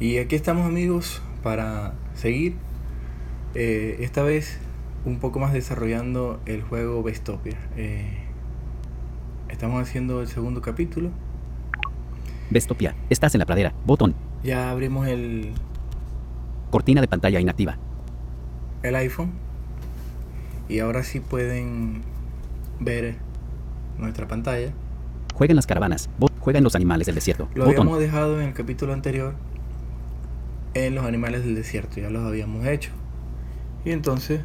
Y 0.00 0.16
aquí 0.16 0.34
estamos 0.34 0.66
amigos 0.66 1.20
para 1.42 1.92
seguir, 2.14 2.54
eh, 3.54 3.98
esta 4.00 4.22
vez 4.22 4.58
un 5.04 5.18
poco 5.18 5.40
más 5.40 5.52
desarrollando 5.52 6.40
el 6.46 6.62
juego 6.62 7.02
Bestopia. 7.02 7.58
Eh, 7.76 8.16
estamos 9.50 9.82
haciendo 9.82 10.22
el 10.22 10.28
segundo 10.28 10.62
capítulo. 10.62 11.10
Bestopia. 12.48 12.94
Estás 13.10 13.34
en 13.34 13.40
la 13.40 13.44
pradera. 13.44 13.74
Botón. 13.84 14.14
Ya 14.42 14.70
abrimos 14.70 15.06
el, 15.06 15.52
Cortina 16.70 17.02
de 17.02 17.08
pantalla 17.08 17.38
inactiva. 17.38 17.76
el 18.82 18.96
iPhone 18.96 19.32
y 20.66 20.78
ahora 20.78 21.04
sí 21.04 21.20
pueden 21.20 22.00
ver 22.78 23.16
nuestra 23.98 24.26
pantalla. 24.26 24.72
Juega 25.34 25.52
en 25.52 25.56
las 25.56 25.66
caravanas. 25.66 26.08
Juega 26.38 26.56
en 26.56 26.64
los 26.64 26.74
animales 26.74 27.04
del 27.04 27.16
desierto. 27.16 27.50
Lo 27.54 27.66
Botón. 27.66 27.80
habíamos 27.82 28.00
dejado 28.00 28.40
en 28.40 28.48
el 28.48 28.54
capítulo 28.54 28.94
anterior 28.94 29.34
en 30.74 30.94
los 30.94 31.04
animales 31.04 31.44
del 31.44 31.54
desierto, 31.54 32.00
ya 32.00 32.10
los 32.10 32.24
habíamos 32.24 32.66
hecho. 32.66 32.90
Y 33.84 33.90
entonces 33.92 34.40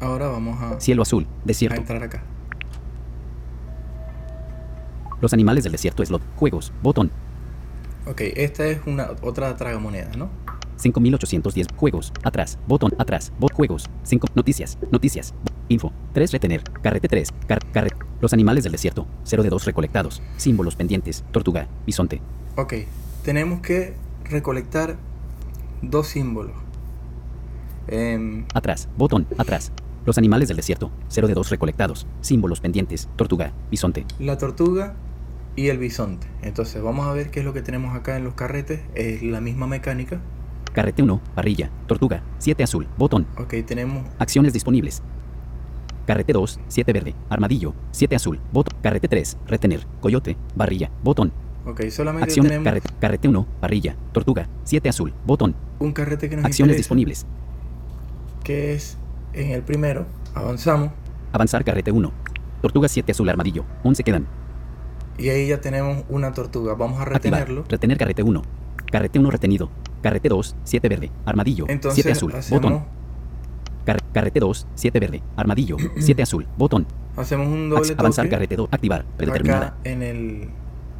ahora 0.00 0.28
vamos 0.28 0.60
a, 0.62 0.80
Cielo 0.80 1.02
azul. 1.02 1.26
a 1.42 1.46
Desierto. 1.46 1.80
entrar 1.80 2.02
acá. 2.02 2.22
Los 5.20 5.32
animales 5.32 5.64
del 5.64 5.72
desierto. 5.72 6.04
Slot. 6.04 6.22
Juegos. 6.36 6.72
Botón. 6.82 7.10
Ok, 8.06 8.22
esta 8.36 8.66
es 8.66 8.80
una 8.86 9.10
otra 9.22 9.54
tragamoneda, 9.56 10.10
¿no? 10.16 10.30
5810. 10.76 11.66
Juegos. 11.76 12.12
Atrás. 12.22 12.58
Botón. 12.66 12.92
Atrás. 12.98 13.32
Bot. 13.38 13.52
Juegos. 13.52 13.90
5. 14.04 14.28
Noticias. 14.34 14.78
Noticias. 14.90 15.34
Info. 15.68 15.92
3. 16.14 16.32
Retener. 16.32 16.62
Carrete 16.82 17.06
3. 17.08 17.32
Car 17.46 17.58
carre- 17.72 17.94
Los 18.22 18.32
animales 18.32 18.64
del 18.64 18.72
desierto. 18.72 19.06
0 19.24 19.42
de 19.42 19.50
2 19.50 19.66
recolectados. 19.66 20.22
Símbolos 20.38 20.74
pendientes. 20.74 21.22
Tortuga. 21.32 21.68
Bisonte. 21.86 22.22
Ok, 22.56 22.74
tenemos 23.22 23.60
que 23.60 23.94
recolectar 24.24 24.96
dos 25.82 26.08
símbolos. 26.08 26.56
Em, 27.88 28.44
Atrás. 28.54 28.88
Botón. 28.96 29.26
Atrás. 29.38 29.72
Los 30.06 30.16
animales 30.18 30.48
del 30.48 30.56
desierto. 30.56 30.90
0 31.08 31.28
de 31.28 31.34
2 31.34 31.50
recolectados. 31.50 32.06
Símbolos 32.20 32.60
pendientes. 32.60 33.08
Tortuga. 33.16 33.52
Bisonte. 33.70 34.06
la 34.18 34.38
tortuga 34.38 34.94
y 35.56 35.68
el 35.68 35.78
bisonte. 35.78 36.26
Entonces 36.42 36.82
vamos 36.82 37.06
a 37.06 37.12
ver 37.12 37.30
qué 37.30 37.40
es 37.40 37.44
lo 37.44 37.52
que 37.52 37.62
tenemos 37.62 37.94
acá 37.94 38.16
en 38.16 38.24
los 38.24 38.34
carretes. 38.34 38.80
Es 38.94 39.22
la 39.22 39.40
misma 39.40 39.66
mecánica. 39.66 40.20
Carrete 40.72 41.02
1. 41.02 41.20
Parrilla. 41.34 41.70
Tortuga. 41.86 42.22
7 42.38 42.62
azul. 42.62 42.86
Botón. 42.96 43.26
Ok, 43.38 43.54
tenemos 43.66 44.06
Acciones 44.18 44.52
disponibles. 44.52 45.02
Carrete 46.06 46.32
2, 46.32 46.60
7 46.66 46.92
verde. 46.92 47.14
Armadillo, 47.28 47.74
7 47.92 48.16
azul. 48.16 48.40
Botón. 48.52 48.78
Carrete 48.82 49.06
3, 49.06 49.36
retener. 49.46 49.86
Coyote, 50.00 50.36
barrilla. 50.56 50.90
Botón. 51.04 51.32
Ok, 51.66 51.82
solamente 51.90 52.24
Acciones. 52.24 52.50
tenemos 52.50 52.64
Carrete, 52.64 52.88
carrete 53.00 53.28
1, 53.28 53.46
parrilla. 53.60 53.96
Tortuga, 54.12 54.48
7 54.64 54.88
azul. 54.88 55.12
Botón. 55.26 55.54
un 55.78 55.92
carrete 55.92 56.28
que 56.28 56.36
nos 56.36 56.44
Acciones 56.46 56.72
interesa, 56.74 56.78
disponibles. 56.78 57.26
que 58.44 58.74
es 58.74 58.96
en 59.32 59.50
el 59.52 59.62
primero. 59.62 60.06
Avanzamos 60.34 60.90
Avanzar 61.32 61.64
carrete 61.64 61.92
1. 61.92 62.10
Tortuga 62.62 62.88
7 62.88 63.12
azul 63.12 63.28
armadillo. 63.28 63.64
11 63.84 64.02
quedan. 64.04 64.26
y 65.18 65.28
ahí 65.28 65.48
ya 65.48 65.60
tenemos 65.60 66.04
una 66.08 66.32
tortuga. 66.32 66.74
Vamos 66.74 66.98
a 66.98 67.02
Activar. 67.02 67.22
retenerlo. 67.40 67.64
Retener 67.68 67.98
carrete 67.98 68.22
1. 68.22 68.42
Carrete 68.90 69.18
1 69.18 69.30
retenido. 69.30 69.70
Carrete 70.02 70.28
2, 70.30 70.56
7 70.64 70.88
verde. 70.88 71.10
Armadillo, 71.26 71.66
Entonces 71.68 71.96
7 72.02 72.12
azul. 72.12 72.34
hacemos, 72.34 72.62
Botón. 72.62 72.84
Car- 73.84 74.00
carrete 74.12 74.40
2, 74.40 74.66
7 74.74 74.98
verde. 74.98 75.22
Armadillo, 75.36 75.76
7 75.98 76.22
azul. 76.22 76.46
Botón. 76.56 76.86
hacemos 77.16 77.46
un 77.48 77.68
doble 77.68 77.82
Ac- 77.94 77.98
avanzar 77.98 78.24
toque 78.24 78.30
carrete 78.34 78.56
2. 78.56 78.68
Activar. 78.72 79.04
Predeterminada. 79.16 79.66
acá 79.66 79.76
en 79.84 80.02
el, 80.02 80.48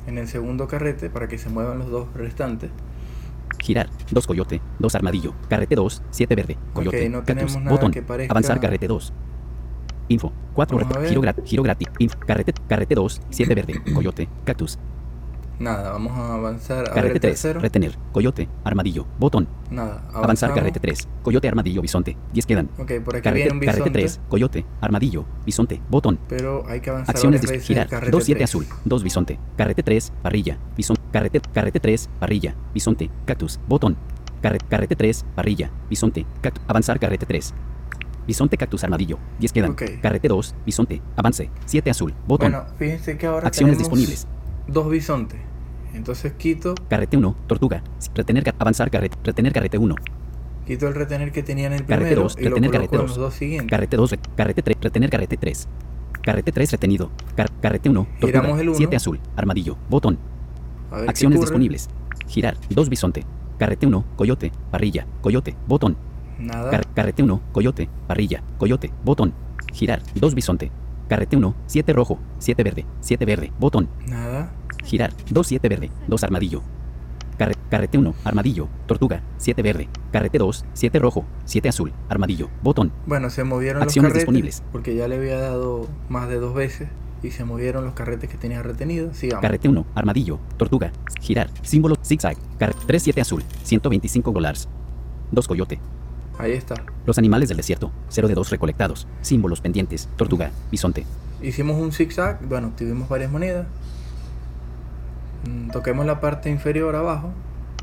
en 0.07 0.19
el 0.19 0.29
segundo 0.29 0.67
carrete 0.69 1.11
para 1.11 1.29
que 1.29 1.39
se 1.39 1.49
muevan 1.49 1.79
los 1.79 1.91
dos 1.91 2.09
restantes. 2.15 2.71
Girar. 3.59 3.89
2 4.11 4.27
coyote. 4.27 4.61
2 4.79 4.95
armadillo. 4.95 5.35
Carrete 5.49 5.75
2. 5.77 6.03
7 6.11 6.35
verde. 6.35 6.57
Coyote. 6.73 7.09
no 7.09 7.19
cactus, 7.19 7.27
tenemos 7.35 7.57
nada 7.57 7.71
botón. 7.71 7.91
que 7.93 8.03
parezca- 8.03 8.33
Avanzar 8.33 8.61
carrete 8.61 8.87
2. 8.89 9.13
Info. 10.09 10.33
4 10.55 10.79
Vamos 10.79 10.97
a 10.97 11.01
ver. 11.01 11.09
Giro, 11.09 11.21
grat- 11.21 11.45
giro 11.45 11.63
gratis. 11.63 11.89
Info. 11.99 12.19
Carrete, 12.21 12.55
carrete 12.69 12.95
2. 12.95 13.21
7 13.31 13.55
verde. 13.55 13.83
Coyote. 13.95 14.29
Cactus. 14.45 14.79
Nada, 15.61 15.93
vamos 15.93 16.13
a 16.19 16.35
avanzar 16.37 16.89
a 16.91 16.95
Carrete 16.95 17.15
el 17.17 17.21
3. 17.21 17.33
tercero. 17.33 17.61
Retener. 17.61 17.95
Coyote. 18.13 18.49
Armadillo. 18.65 19.07
Botón. 19.19 19.47
Nada, 19.71 19.99
Avanzar 20.09 20.25
avanzamos. 20.25 20.57
carrete 20.57 20.81
3. 20.81 21.09
Coyote. 21.23 21.49
Armadillo. 21.49 21.83
Bisonte. 21.83 22.17
10 22.33 22.47
quedan. 22.47 22.71
Ok, 22.79 22.93
por 23.05 23.17
aquí 23.17 23.23
Carrete, 23.25 23.33
viene 23.35 23.53
un 23.53 23.61
bisonte, 23.61 23.79
carrete 23.81 23.91
3. 23.99 24.21
Coyote. 24.31 24.65
Armadillo. 24.81 25.27
Bisonte. 25.45 25.83
Botón. 25.91 26.19
pero 26.29 26.65
hay 26.67 26.81
que 26.81 26.89
avanzar 26.89 27.15
Acciones 27.15 27.43
de 27.43 27.61
girar. 27.61 27.85
el 27.85 27.91
carrete 27.91 28.11
2 28.11 28.25
7 28.25 28.39
tres. 28.39 28.51
azul. 28.51 28.67
2 28.87 29.03
bisonte. 29.03 29.39
Carrete 29.59 29.83
3. 29.83 30.13
Parrilla. 30.23 30.59
Bisonte. 30.79 31.03
Carrete, 31.13 31.41
carrete 31.53 31.79
3. 31.79 32.09
Parrilla. 32.19 32.55
Bisonte. 32.73 33.11
Cactus. 33.27 33.61
Botón. 33.69 33.97
Carrete, 34.41 34.65
carrete 34.67 34.97
3. 34.97 35.27
Parrilla. 35.35 35.71
Bisonte. 35.91 36.25
Cactus. 36.41 36.65
Avanzar 36.69 36.99
carrete 36.99 37.27
3. 37.27 37.53
Bisonte 38.27 38.57
cactus 38.57 38.83
armadillo. 38.85 39.19
10 39.41 39.53
quedan. 39.53 39.71
Ok. 39.73 39.83
Carrete 40.01 40.29
2. 40.29 40.55
Bisonte. 40.65 41.03
Avance. 41.17 41.51
7 41.67 41.91
azul. 41.91 42.15
Botón. 42.27 42.53
Bueno, 42.53 42.67
fíjense 42.79 43.19
que 43.19 43.27
ahora 43.27 43.47
Acciones 43.49 43.77
tenemos 43.77 43.91
disponibles. 43.93 44.27
Dos 44.73 44.91
bisontes. 44.91 45.39
Entonces 45.95 46.33
quito, 46.35 46.75
Carrete 46.89 47.17
1. 47.17 47.37
Tortuga. 47.47 47.83
Retener. 48.15 48.55
Avanzar 48.59 48.91
carrete. 48.91 49.17
Retener 49.25 49.53
carrete 49.53 49.77
1. 49.79 49.95
quito 50.67 50.87
el 50.87 50.95
retener 50.95 51.33
que 51.33 51.43
tenía 51.43 51.67
en 51.67 51.73
el 51.73 51.85
Carrete 51.85 51.97
primero 52.11 52.23
dos, 52.23 52.37
y 52.39 52.45
lo 52.45 52.51
retener 52.51 52.71
coloco 52.71 52.79
carrete 52.91 52.97
en 52.97 53.01
dos. 53.03 53.11
los 53.11 53.19
dos 53.19 53.35
siguientes. 53.35 53.71
Carrete 53.71 53.97
2. 53.97 54.15
Carrete 54.37 54.63
3. 54.63 54.77
Retener 54.81 55.11
carrete 55.11 55.37
3. 55.37 55.69
Carrete 56.23 56.53
3 56.53 56.73
retenido. 56.73 57.11
Car- 57.37 57.51
carrete 57.61 57.89
1. 57.89 58.07
Tortuga. 58.21 58.27
Giramos 58.41 58.61
el 58.61 58.69
uno. 58.69 58.77
7 58.79 58.97
azul. 58.97 59.21
Armadillo. 59.37 59.77
Botón. 59.89 60.19
Acciones 61.07 61.41
disponibles. 61.41 61.89
Girar. 62.29 62.57
2 62.71 62.89
bisonte. 62.89 63.25
Carrete 63.59 63.87
1. 63.87 64.05
Coyote. 64.17 64.53
Parrilla. 64.71 65.07
Coyote. 65.23 65.57
Botón. 65.67 65.97
Nada. 66.39 66.71
Car- 66.71 66.87
carrete 66.95 67.23
1, 67.23 67.39
coyote, 67.53 67.91
parrilla, 68.07 68.43
coyote, 68.57 68.91
botón. 69.05 69.35
Girar, 69.75 70.01
2 70.15 70.35
bisonte. 70.35 70.73
Carrete 71.07 71.37
1, 71.37 71.55
7 71.67 71.93
rojo, 71.93 72.19
7 72.39 72.63
verde, 72.65 72.87
7 73.01 73.27
verde, 73.27 73.53
botón. 73.61 73.91
Nada. 74.07 74.51
Girar, 74.91 75.13
2 75.31 75.47
7 75.47 75.69
verde, 75.69 75.89
2 76.09 76.25
armadillo. 76.25 76.63
Carre- 77.39 77.55
carrete 77.71 77.97
1, 77.97 78.13
armadillo, 78.25 78.67
tortuga, 78.87 79.23
7 79.39 79.63
verde. 79.63 79.89
Carrete 80.11 80.37
2, 80.39 80.65
7 80.73 80.99
rojo, 80.99 81.25
7 81.45 81.69
azul, 81.69 81.93
armadillo, 82.09 82.49
botón. 82.61 82.91
Bueno, 83.07 83.31
se 83.31 83.45
movieron 83.45 83.83
Acciones 83.85 84.09
los 84.09 84.13
carretes 84.15 84.27
disponibles. 84.27 84.63
porque 84.73 84.97
ya 84.97 85.07
le 85.07 85.15
había 85.15 85.39
dado 85.39 85.87
más 86.09 86.29
de 86.29 86.41
dos 86.41 86.55
veces 86.55 86.89
y 87.23 87.31
se 87.31 87.45
movieron 87.45 87.85
los 87.85 87.95
carretes 87.95 88.29
que 88.29 88.37
tenía 88.37 88.65
retenidos. 88.65 89.17
Sigamos. 89.17 89.43
Carrete 89.43 89.69
1, 89.69 89.87
armadillo, 89.95 90.41
tortuga, 90.57 90.91
girar, 91.21 91.51
símbolo, 91.63 91.95
zigzag. 92.05 92.37
Car 92.59 92.75
3 92.75 93.01
7 93.01 93.21
azul, 93.21 93.45
125 93.63 94.33
dólares. 94.33 94.69
2 95.31 95.47
coyote. 95.47 95.79
Ahí 96.37 96.51
está. 96.53 96.75
Los 97.07 97.17
animales 97.17 97.49
del 97.49 97.59
desierto, 97.59 97.93
0 98.09 98.27
de 98.27 98.35
2 98.35 98.51
recolectados. 98.51 99.07
Símbolos 99.23 99.61
pendientes, 99.61 100.09
tortuga, 100.17 100.51
bisonte. 100.69 101.07
Hicimos 101.41 101.77
un 101.81 101.93
zigzag, 101.93 102.45
bueno, 102.49 102.69
obtuvimos 102.69 103.09
varias 103.09 103.31
monedas. 103.31 103.69
Mm, 105.49 105.71
Toquemos 105.71 106.07
la 106.07 106.21
parte 106.21 106.51
inferior 106.51 106.95
abajo. 106.97 107.31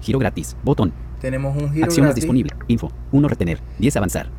Giro 0.01 0.19
gratis, 0.19 0.55
botón. 0.63 0.93
Tenemos 1.21 1.55
un 1.55 1.71
giro 1.73 1.85
Acciones 1.85 2.09
gratis. 2.09 2.23
disponibles. 2.23 2.53
Info. 2.67 2.91
1 3.11 3.27
retener. 3.27 3.59
10 3.79 3.95
avanzar. 3.97 4.29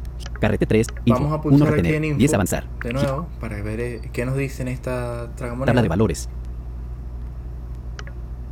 Carrete 0.41 0.67
3. 0.67 0.87
Info. 1.07 1.21
Vamos 1.21 1.33
a 1.33 1.37
1 1.37 1.43
pulsar 1.43 1.69
aquí 1.69 1.77
retener. 1.77 1.95
en 1.97 2.05
info 2.05 2.19
10 2.19 2.35
avanzar. 2.35 2.69
de 2.85 2.93
nuevo 2.93 3.27
para 3.41 3.61
ver 3.63 3.81
eh, 3.81 4.01
qué 4.13 4.25
nos 4.25 4.37
dice 4.37 4.63
en 4.63 4.69
esta 4.69 5.33
tragamoneda. 5.35 5.67
Tabla 5.67 5.83
de 5.83 5.89
valores. 5.89 6.29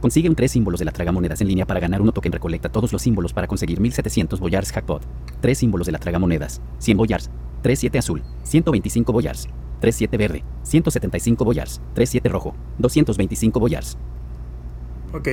Consigue 0.01 0.29
un 0.29 0.35
3 0.35 0.51
símbolos 0.51 0.79
de 0.79 0.85
la 0.85 0.93
tragamonedas 0.93 1.41
en 1.41 1.49
línea 1.49 1.67
para 1.67 1.81
ganar 1.81 2.01
uno 2.03 2.13
token. 2.13 2.33
Recolecta 2.33 2.69
todos 2.69 2.93
los 2.93 3.03
símbolos 3.03 3.33
para 3.33 3.47
conseguir 3.47 3.81
1700 3.81 4.41
boyars 4.41 4.73
jackpot. 4.73 5.03
3 5.41 5.57
símbolos 5.59 5.87
de 5.87 5.93
la 5.93 5.99
tragamonedas. 5.99 6.61
100 6.79 6.97
boyars. 6.97 7.31
3 7.63 7.79
7 7.79 7.99
azul. 7.99 8.23
125 8.43 9.13
boyars. 9.13 9.49
3 9.81 9.95
7 9.95 10.17
verde. 10.17 10.45
175 10.63 11.45
boyars. 11.45 11.81
3 11.95 12.09
7 12.11 12.29
rojo. 12.29 12.55
225 12.79 13.59
boyars. 13.61 13.97
Ok, 15.17 15.29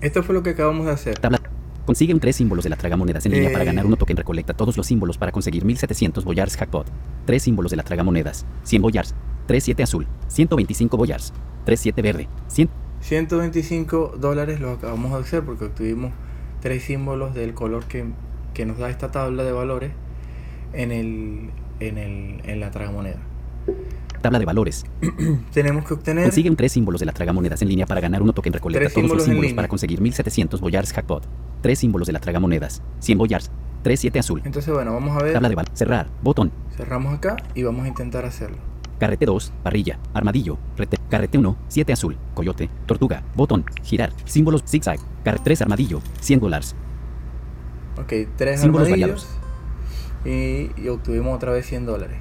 esto 0.00 0.22
fue 0.22 0.34
lo 0.34 0.42
que 0.42 0.50
acabamos 0.50 0.86
de 0.86 0.92
hacer. 0.92 1.18
Tabla. 1.18 1.40
Consigue 1.86 2.14
un 2.14 2.20
3 2.20 2.36
símbolos 2.36 2.62
de 2.64 2.70
la 2.70 2.76
tragamonedas 2.76 3.26
en 3.26 3.32
línea 3.32 3.48
Eh. 3.50 3.52
para 3.52 3.64
ganar 3.64 3.84
uno 3.84 3.96
token. 3.96 4.16
Recolecta 4.16 4.54
todos 4.54 4.76
los 4.76 4.86
símbolos 4.86 5.18
para 5.18 5.32
conseguir 5.32 5.64
1700 5.64 6.24
boyars 6.24 6.56
jackpot. 6.56 6.86
3 7.26 7.42
símbolos 7.42 7.70
de 7.70 7.76
la 7.76 7.82
tragamonedas. 7.82 8.46
100 8.64 8.82
boyars. 8.82 9.14
3 9.46 9.64
7 9.64 9.82
azul. 9.82 10.06
125 10.28 10.96
boyars. 10.96 11.32
3 11.64 11.80
7 11.80 12.02
verde. 12.02 12.28
100 12.48 12.68
125 13.00 14.14
dólares 14.18 14.60
lo 14.60 14.70
acabamos 14.72 15.12
de 15.12 15.18
hacer 15.18 15.42
porque 15.42 15.64
obtuvimos 15.64 16.12
tres 16.60 16.84
símbolos 16.84 17.34
del 17.34 17.54
color 17.54 17.84
que, 17.84 18.04
que 18.52 18.66
nos 18.66 18.76
da 18.78 18.90
esta 18.90 19.10
tabla 19.10 19.42
de 19.42 19.52
valores 19.52 19.92
en, 20.74 20.92
el, 20.92 21.50
en, 21.80 21.96
el, 21.98 22.40
en 22.44 22.60
la 22.60 22.70
tragamoneda. 22.70 23.18
Tabla 24.20 24.38
de 24.38 24.44
valores. 24.44 24.84
Tenemos 25.52 25.84
que 25.84 25.94
obtener 25.94 26.24
Consigue 26.24 26.50
un 26.50 26.56
3 26.56 26.70
símbolos 26.70 27.00
de 27.00 27.06
la 27.06 27.12
tragamonedas 27.12 27.62
en 27.62 27.68
línea 27.68 27.86
para 27.86 28.00
ganar 28.00 28.22
uno 28.22 28.32
token. 28.32 28.52
Recolecta 28.52 28.80
Tres 28.80 28.94
todos 28.94 29.02
los 29.04 29.10
símbolos 29.10 29.26
en 29.26 29.32
símbolos 29.32 29.52
para 29.54 29.68
conseguir 29.68 30.00
1700 30.00 30.60
boyars 30.60 30.92
jackpot. 30.94 31.26
3 31.62 31.78
símbolos 31.78 32.06
de 32.06 32.12
la 32.12 32.20
tragamonedas. 32.20 32.82
100 33.00 33.18
boyars. 33.18 33.50
3 33.82 34.00
7 34.00 34.18
azul. 34.18 34.42
Entonces, 34.44 34.72
bueno, 34.72 34.92
vamos 34.92 35.16
a 35.16 35.24
ver. 35.24 35.32
Tabla 35.32 35.48
de 35.48 35.54
valores. 35.54 35.78
Cerrar. 35.78 36.08
Botón. 36.22 36.52
Cerramos 36.76 37.14
acá 37.14 37.36
y 37.54 37.62
vamos 37.62 37.84
a 37.84 37.88
intentar 37.88 38.24
hacerlo. 38.24 38.58
Carrete 38.98 39.24
2, 39.24 39.52
parrilla, 39.62 39.98
armadillo, 40.12 40.58
rete, 40.76 40.98
carrete 41.08 41.38
1, 41.38 41.56
7 41.68 41.90
azul, 41.90 42.18
coyote, 42.34 42.68
tortuga, 42.84 43.22
botón, 43.34 43.64
girar, 43.82 44.12
símbolos 44.26 44.62
zigzag, 44.66 44.98
car 45.24 45.42
3 45.42 45.62
armadillo, 45.62 46.02
100 46.20 46.40
dólares. 46.40 46.76
Ok, 47.96 48.12
tres 48.36 48.60
Símbolos 48.60 48.88
armadillos. 48.88 49.26
Y, 50.24 50.70
y 50.76 50.88
obtuvimos 50.88 51.34
otra 51.34 51.52
vez 51.52 51.66
100 51.66 51.86
dólares. 51.86 52.18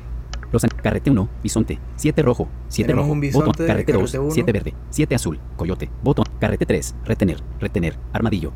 Los 0.52 0.64
an- 0.64 0.70
carrete 0.82 1.12
1, 1.12 1.30
bisonte, 1.44 1.80
7 1.96 2.22
rojo, 2.24 2.48
7 2.70 2.88
Tenemos 2.88 3.04
rojo, 3.06 3.14
un 3.14 3.20
bisonte 3.22 3.46
botón, 3.48 3.68
carrete 3.68 3.94
2, 3.94 4.02
carrete 4.02 4.20
uno. 4.20 4.32
7 4.32 4.52
verde, 4.52 4.74
7 4.90 5.16
azul, 5.16 5.40
coyote, 5.56 5.90
botón, 6.04 6.26
carrete 6.40 6.66
3, 6.66 6.96
retener, 7.06 7.44
retener, 7.60 7.98
armadillo. 8.14 8.52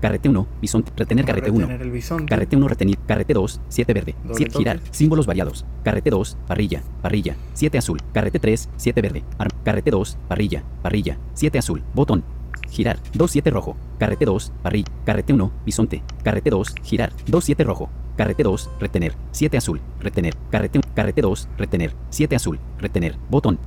Carrete 0.00 0.28
1, 0.28 0.46
bisonte, 0.62 0.92
retener 0.96 1.24
Vamos 1.24 1.34
carrete 1.40 1.50
1. 1.50 1.60
retener 1.66 1.82
el 1.82 1.90
bisonte. 1.90 2.26
Carrete 2.26 2.56
1 2.56 2.68
retenir, 2.68 2.98
carrete 3.04 3.34
2, 3.34 3.60
7 3.68 3.92
verde, 3.94 4.14
Doble 4.22 4.34
7 4.36 4.50
toque. 4.52 4.58
girar, 4.62 4.80
símbolos 4.92 5.26
variados. 5.26 5.66
Carrete 5.82 6.10
2, 6.10 6.36
parrilla, 6.46 6.82
parrilla, 7.02 7.34
7 7.54 7.78
azul, 7.78 8.00
carrete 8.12 8.38
3, 8.38 8.68
7 8.76 9.02
verde, 9.02 9.24
ar- 9.38 9.52
carrete 9.64 9.90
2, 9.90 10.16
parrilla, 10.28 10.62
parrilla, 10.82 11.18
7 11.34 11.58
azul, 11.58 11.82
botón, 11.96 12.22
girar, 12.70 13.00
2 13.14 13.30
7 13.32 13.50
rojo, 13.50 13.76
carrete 13.98 14.24
2, 14.24 14.52
parrilla, 14.62 14.86
carrete 15.04 15.32
1, 15.32 15.50
bisonte, 15.66 16.02
carrete 16.22 16.50
2, 16.50 16.74
girar, 16.84 17.12
2 17.26 17.44
7 17.44 17.64
rojo, 17.64 17.88
carrete 18.18 18.42
2, 18.42 18.70
retener, 18.80 19.14
7 19.30 19.56
azul, 19.56 19.80
retener, 20.00 20.34
carrete 20.50 20.78
1, 20.78 20.88
carrete 20.92 21.22
2, 21.22 21.48
retener, 21.56 21.94
7 22.10 22.34
azul, 22.34 22.58
retener, 22.78 23.16
botón. 23.30 23.58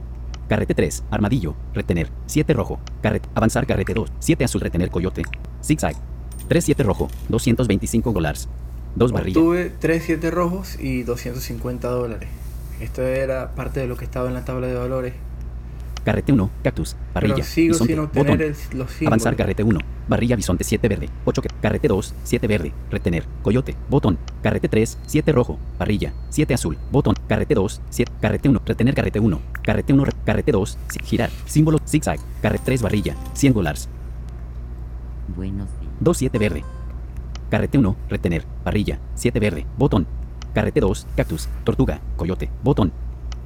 Carrete 0.50 0.76
3, 0.76 1.06
armadillo, 1.10 1.56
retener, 1.74 2.12
7 2.26 2.54
rojo, 2.54 2.78
carrete, 3.02 3.30
avanzar 3.34 3.66
carrete 3.66 3.94
2, 3.94 4.12
7 4.20 4.44
azul, 4.44 4.60
retener. 4.60 4.92
Coyote, 4.92 5.24
zigzag, 5.64 5.96
3 6.50 6.66
7 6.66 6.84
rojo, 6.84 7.08
225 7.30 8.12
dólares, 8.12 8.50
2 8.98 9.12
barrilla. 9.14 9.40
Obtuve 9.40 9.72
3 9.80 10.04
7 10.04 10.30
rojos 10.32 10.78
y 10.78 11.04
250 11.04 11.88
dólares. 11.88 12.28
Esto 12.82 13.04
era 13.04 13.56
parte 13.56 13.80
de 13.80 13.88
lo 13.88 13.96
que 13.96 14.04
estaba 14.04 14.28
en 14.28 14.34
la 14.34 14.44
tabla 14.44 14.68
de 14.68 14.76
valores. 14.76 15.14
Carrete 16.04 16.32
1, 16.34 16.50
cactus, 16.64 16.96
parrilla, 17.14 17.44
sigo 17.44 17.74
bisonte, 17.74 17.94
sin 17.94 18.06
botón. 18.12 18.42
el-. 18.42 18.56
Avanzar 19.06 19.36
carrete 19.36 19.62
1, 19.64 19.80
barrilla 20.08 20.36
bisonte 20.36 20.64
7 20.64 20.88
verde, 20.88 21.10
8 21.26 21.42
que, 21.44 21.50
carrete 21.62 21.88
2, 21.88 22.16
7 22.24 22.48
verde, 22.48 22.74
retener, 22.90 23.24
coyote, 23.44 23.76
botón, 23.88 24.18
carrete 24.42 24.68
3, 24.68 24.98
7 25.06 25.32
rojo, 25.32 25.60
parrilla, 25.78 26.12
7 26.30 26.56
azul, 26.56 26.78
botón, 26.92 27.14
carrete 27.28 27.54
2, 27.54 27.82
7, 27.92 28.12
carrete 28.20 28.50
1, 28.50 28.62
retener 28.66 28.96
carrete 28.96 29.20
1, 29.20 29.40
carrete 29.62 29.94
1, 29.94 30.06
re- 30.06 30.12
carrete 30.26 30.52
2, 30.52 30.78
si- 30.90 31.00
girar, 31.04 31.30
símbolo, 31.46 31.78
zigzag, 31.86 32.20
carrete 32.42 32.66
3 32.66 32.82
barrilla, 32.82 33.16
100 33.34 33.54
dólares, 33.54 33.88
Buenos 35.36 35.70
días. 35.80 35.92
2 36.00 36.18
7 36.18 36.38
verde, 36.40 36.64
carrete 37.52 37.78
1, 37.78 37.96
retener, 38.10 38.44
parrilla, 38.64 39.00
7 39.16 39.40
verde, 39.40 39.66
botón, 39.78 40.08
carrete 40.56 40.80
2, 40.80 41.06
cactus, 41.16 41.48
tortuga, 41.64 42.02
coyote, 42.18 42.50
botón, 42.64 42.92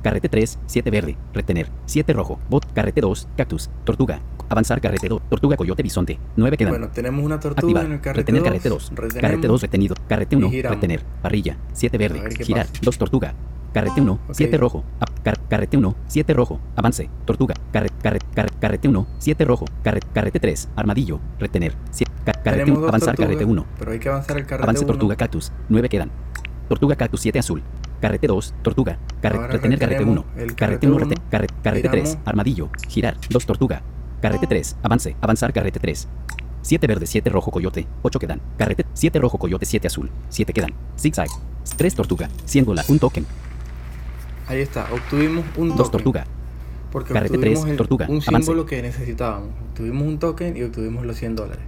carrete 0.06 0.30
3, 0.30 0.60
7 0.68 0.92
verde, 0.92 1.18
retener, 1.34 1.68
7 1.88 2.14
rojo, 2.14 2.38
bot, 2.48 2.64
carrete 2.74 3.02
2, 3.02 3.28
cactus, 3.36 3.72
tortuga, 3.86 4.22
avanzar 4.50 4.80
carrete 4.80 5.10
2, 5.10 5.20
tortuga, 5.32 5.58
coyote, 5.58 5.82
bisonte, 5.82 6.20
9 6.36 6.58
quedan. 6.58 6.74
Bueno, 6.74 6.90
tenemos 6.90 7.26
una 7.26 7.40
tortuga 7.40 7.62
Activar. 7.82 7.86
en 7.88 7.92
el 7.94 8.02
carrete 8.02 8.32
retener 8.32 8.42
2. 8.44 8.48
carrete 8.52 8.70
2. 8.70 8.90
retenemos. 8.92 9.22
Carrete 9.22 9.48
2 9.48 9.62
retenido. 9.64 9.96
Carrete 10.08 10.36
1 10.36 10.48
Y 10.48 10.52
giramos. 10.52 10.76
retener. 10.78 11.02
Parrilla. 11.24 11.58
7 11.74 11.96
A 11.96 12.00
ver 12.00 12.14
verde. 12.14 12.46
Girar. 12.46 12.68
pasa. 12.68 12.80
2 12.84 12.98
tortuga. 13.00 13.34
Carrete 13.74 14.00
1. 14.02 14.12
Ok. 14.14 14.20
7 14.36 14.58
rojo. 14.58 14.84
Car- 15.24 15.40
carrete 15.50 15.76
1. 15.78 15.96
7 16.08 16.34
rojo. 16.36 16.60
Avance. 16.76 17.10
Tortuga. 17.26 17.56
Carre- 17.74 17.90
carre- 18.04 18.20
carre- 18.36 18.54
carrete 18.62 18.88
1. 18.88 19.08
7 19.18 19.44
rojo. 19.44 19.66
Carre- 19.84 20.02
carrete 20.14 20.40
3. 20.40 20.70
Armadillo. 20.76 21.20
Retener. 21.40 21.74
Sie- 21.90 22.06
ca- 22.24 22.32
carrete 22.34 22.66
Tenemos 22.66 22.78
1. 22.78 22.82
dos 22.82 22.90
Avanzar 22.90 23.16
carrete 23.18 23.44
1. 23.44 23.66
Pero 23.80 23.92
hay 23.92 23.98
que 24.00 24.10
avanzar 24.10 24.38
el 24.38 24.46
carrete 24.46 24.64
Avance 24.66 24.84
1. 24.84 24.88
tortuga 24.94 25.16
cactus. 25.16 25.52
9 25.70 25.90
quedan. 25.90 26.12
Tortuga 26.70 26.96
cactus 26.96 27.22
7 27.22 27.40
azul. 27.40 27.64
Carrete 28.02 28.28
2. 28.28 28.54
Tortuga. 28.62 28.98
Carre- 29.22 29.48
retener 29.48 29.80
carrete 29.80 30.04
1. 30.04 30.22
retenemos 30.24 30.26
el 30.38 30.56
Carrete 30.56 30.56
carrete 30.56 30.88
1. 30.88 30.96
uno, 30.96 31.06
Rete- 31.06 31.22
carre- 31.30 31.48
carrete 31.64 31.90
3. 31.90 32.04
giramos. 32.10 32.28
Armadillo. 32.28 32.70
Girar. 32.88 33.18
2 33.30 33.46
tortuga. 33.46 33.82
Carrete 34.22 34.48
3. 34.48 34.76
Avance. 34.84 35.16
Avanzar 35.22 35.54
carrete 35.54 35.80
3. 35.80 36.08
7 36.62 36.88
verde, 36.88 37.06
7 37.06 37.30
rojo 37.30 37.52
coyote, 37.52 37.86
8 38.02 38.18
quedan. 38.20 38.42
Carrete, 38.58 38.86
7 38.94 39.20
rojo 39.20 39.38
coyote, 39.38 39.66
7 39.68 39.86
azul, 39.88 40.10
7 40.30 40.52
quedan. 40.52 40.74
Zigzag, 41.00 41.28
3 41.78 41.94
tortuga, 41.94 42.28
100 42.46 42.66
dólares, 42.66 42.90
un 42.90 42.98
token, 42.98 43.24
Ahí 44.48 44.62
está, 44.62 44.88
obtuvimos 44.92 45.46
un 45.58 45.70
2 45.70 45.78
token. 45.78 45.92
tortuga, 45.92 46.26
Porque 46.92 47.14
Carrete 47.14 47.36
obtuvimos 47.38 47.62
tres, 47.62 47.72
el- 47.72 47.78
tortuga, 47.78 48.06
un 48.10 48.16
avance. 48.28 48.32
símbolo 48.48 48.66
que 48.66 48.82
necesitábamos. 48.82 49.50
Obtuvimos 49.70 50.08
un 50.08 50.18
token 50.18 50.58
y 50.58 50.64
obtuvimos 50.64 51.06
los 51.06 51.16
100 51.18 51.36
dólares. 51.36 51.64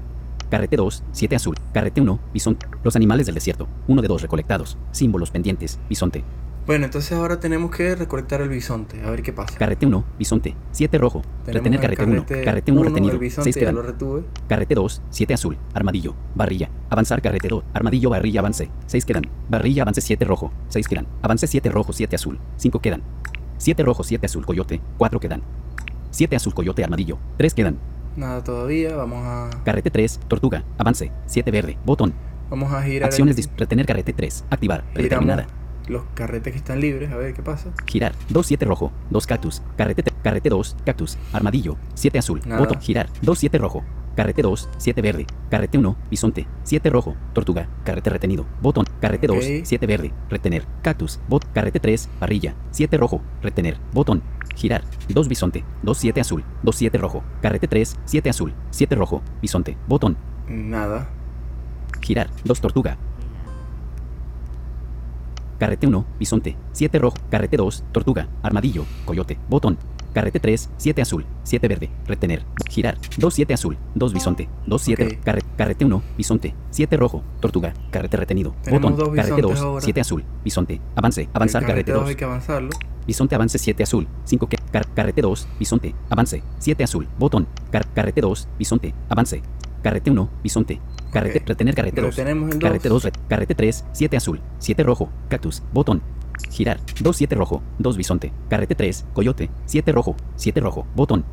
Carrete 0.49 0.75
2, 0.77 1.03
7 1.11 1.35
azul, 1.35 1.55
carrete 1.73 2.01
1, 2.01 2.19
bisonte, 2.33 2.65
los 2.83 2.95
animales 2.95 3.25
del 3.25 3.35
desierto, 3.35 3.67
1 3.87 4.01
de 4.01 4.07
2 4.07 4.21
recolectados, 4.21 4.77
símbolos 4.91 5.31
pendientes, 5.31 5.79
bisonte, 5.89 6.23
Bueno, 6.65 6.83
entonces 6.83 7.13
ahora 7.13 7.39
tenemos 7.39 7.71
que 7.71 7.95
recolectar 7.95 8.41
el 8.41 8.49
bisonte. 8.49 9.01
A 9.05 9.09
ver 9.09 9.23
qué 9.23 9.31
pasa. 9.31 9.57
carrete 9.57 9.85
1, 9.85 10.03
bisonte, 10.19 10.53
7 10.73 10.97
rojo, 10.97 11.21
Tenemos 11.45 11.63
retener 11.63 11.79
carrete 11.79 12.03
1, 12.03 12.25
carrete 12.43 12.71
1 12.73 12.81
uno, 12.81 12.89
retenido, 12.89 13.13
El 13.13 13.19
bisonte 13.19 13.43
6 13.53 13.55
ya 13.55 13.59
quedan. 13.61 13.75
lo 13.75 13.81
retuve. 13.83 14.23
Carrete 14.49 14.75
2, 14.75 15.01
7 15.09 15.33
azul, 15.33 15.57
armadillo, 15.73 16.13
barrilla, 16.35 16.69
avanzar 16.89 17.21
carrete 17.21 17.47
2, 17.47 17.63
armadillo, 17.73 18.09
barrilla, 18.09 18.41
avance, 18.41 18.69
6 18.87 19.05
quedan, 19.05 19.23
barrilla, 19.49 19.83
avance 19.83 20.01
7 20.01 20.25
rojo, 20.25 20.51
6 20.67 20.87
quedan, 20.89 21.07
avance 21.21 21.47
7 21.47 21.69
rojo, 21.69 21.93
7 21.93 22.15
azul, 22.17 22.37
5 22.57 22.79
quedan, 22.81 23.01
7 23.59 23.83
rojo, 23.83 24.03
7 24.03 24.25
azul, 24.25 24.45
coyote, 24.45 24.81
4 24.97 25.19
quedan, 25.21 25.41
7 26.11 26.35
azul, 26.35 26.53
coyote, 26.53 26.83
armadillo, 26.83 27.17
3 27.37 27.53
quedan, 27.53 27.77
Nada 28.17 28.43
todavía. 28.43 28.95
Vamos 28.95 29.23
a, 29.25 29.49
carrete 29.63 29.89
3, 29.91 30.19
tortuga, 30.27 30.63
avance, 30.77 31.11
7 31.27 31.49
verde, 31.51 31.77
botón, 31.85 32.13
vamos 32.49 32.73
a 32.73 32.81
girar. 32.83 33.07
acciones, 33.09 33.37
el- 33.37 33.47
retener 33.57 33.85
carrete 33.85 34.11
3, 34.11 34.43
activar, 34.49 34.83
predeterminada, 34.93 35.47
los 35.87 36.03
carretes 36.15 36.51
que 36.51 36.57
están 36.57 36.81
libres. 36.81 37.11
A 37.11 37.15
ver 37.17 37.33
qué 37.33 37.43
pasa. 37.43 37.69
girar, 37.85 38.13
2 38.29 38.45
7 38.47 38.65
rojo, 38.65 38.91
2 39.11 39.27
cactus, 39.27 39.61
carrete, 39.77 40.01
te- 40.03 40.11
carrete 40.23 40.49
2, 40.49 40.75
cactus, 40.85 41.17
armadillo, 41.31 41.77
7 41.93 42.17
azul, 42.17 42.41
Nada. 42.45 42.59
botón, 42.61 42.81
girar, 42.81 43.07
2 43.21 43.37
7 43.39 43.57
rojo, 43.59 43.83
carrete 44.17 44.41
2, 44.41 44.67
7 44.77 45.01
verde, 45.03 45.27
carrete 45.49 45.77
1, 45.77 45.95
bisonte, 46.09 46.47
7 46.63 46.89
rojo, 46.89 47.15
tortuga, 47.33 47.69
carrete 47.83 48.09
retenido, 48.09 48.47
botón, 48.63 48.85
carrete 48.99 49.27
2, 49.27 49.37
Ok. 49.37 49.65
7 49.65 49.85
verde, 49.85 50.11
retener, 50.27 50.65
cactus, 50.81 51.19
bot, 51.29 51.45
carrete 51.53 51.79
3, 51.79 52.09
parrilla, 52.19 52.55
7 52.71 52.97
rojo, 52.97 53.21
retener, 53.43 53.77
botón, 53.93 54.23
girar, 54.55 54.83
2 55.07 55.27
bisonte, 55.27 55.63
2 55.83 55.97
7 55.99 56.19
azul, 56.19 56.43
2 56.63 56.75
7 56.75 56.97
rojo, 56.97 57.23
carrete 57.43 57.67
3, 57.67 57.95
7 58.05 58.29
azul, 58.31 58.53
7 58.71 58.95
rojo, 58.95 59.21
bisonte, 59.39 59.77
botón, 59.87 60.17
Nada. 60.49 61.07
girar, 62.01 62.29
2 62.43 62.59
tortuga, 62.59 62.97
Carrete 65.59 65.87
1, 65.87 66.05
bisonte, 66.19 66.55
7 66.71 66.99
rojo, 66.99 67.17
carrete 67.31 67.57
2, 67.57 67.83
tortuga, 67.91 68.27
armadillo, 68.43 68.83
coyote, 69.05 69.39
botón. 69.49 69.77
Carrete 70.17 70.39
3, 70.39 70.71
7 70.77 70.99
azul, 71.03 71.25
7 71.43 71.67
verde, 71.67 71.91
retener, 72.07 72.43
girar, 72.71 72.97
2 73.17 73.31
7 73.35 73.53
azul, 73.53 73.77
2 73.93 74.13
bisonte, 74.13 74.49
2 74.65 74.81
7, 74.81 75.05
Ok. 75.05 75.23
carre- 75.23 75.43
carrete 75.55 75.85
1, 75.85 76.01
bisonte, 76.17 76.55
7 76.71 76.97
rojo, 76.97 77.21
tortuga, 77.39 77.71
carrete 77.91 78.17
retenido, 78.17 78.55
Tenemos 78.63 78.81
botón, 78.93 78.97
dos 78.97 79.15
carrete 79.15 79.35
bisontes 79.35 79.59
2, 79.59 79.61
ahora. 79.67 79.81
7 79.81 80.01
azul, 80.01 80.23
bisonte, 80.43 80.81
avance, 80.95 81.29
avanzar 81.35 81.61
el 81.61 81.67
carrete 81.67 81.91
carrete 81.91 81.99
2, 82.01 82.09
hay 82.09 82.15
que 82.15 82.25
avanzarlo. 82.25 82.69
bisonte 83.05 83.35
avance 83.35 83.59
7 83.59 83.83
azul, 83.83 84.07
5 84.23 84.47
que, 84.49 84.57
car- 84.71 84.87
carrete 84.95 85.21
2, 85.21 85.47
bisonte, 85.59 85.93
avance, 86.09 86.41
7 86.57 86.83
azul, 86.83 87.07
botón, 87.19 87.47
car- 87.71 87.85
carrete 87.93 88.21
2, 88.21 88.47
bisonte, 88.57 88.95
avance, 89.09 89.43
carrete 89.83 90.09
1, 90.09 90.29
bisonte, 90.41 90.81
carrete, 91.11 91.41
Ok. 91.41 91.47
retener 91.49 91.75
carrete 91.75 92.01
2, 92.01 92.15
Retenemos 92.15 92.49
el 92.53 92.57
2. 92.59 92.67
Carrete 92.67 92.89
2, 92.89 93.07
carrete 93.29 93.53
3, 93.53 93.85
7 93.91 94.17
azul, 94.17 94.41
7 94.57 94.81
rojo, 94.81 95.09
cactus, 95.29 95.61
botón. 95.71 96.01
Girar, 96.51 96.79
2 97.01 97.15
7 97.15 97.35
rojo, 97.35 97.61
2 97.79 97.97
bisonte. 97.97 98.31
Carrete 98.49 98.75
3, 98.75 99.05
coyote, 99.13 99.49
7 99.65 99.91
rojo, 99.91 100.15
7 100.35 100.59
rojo, 100.61 100.85
botón. 100.95 101.25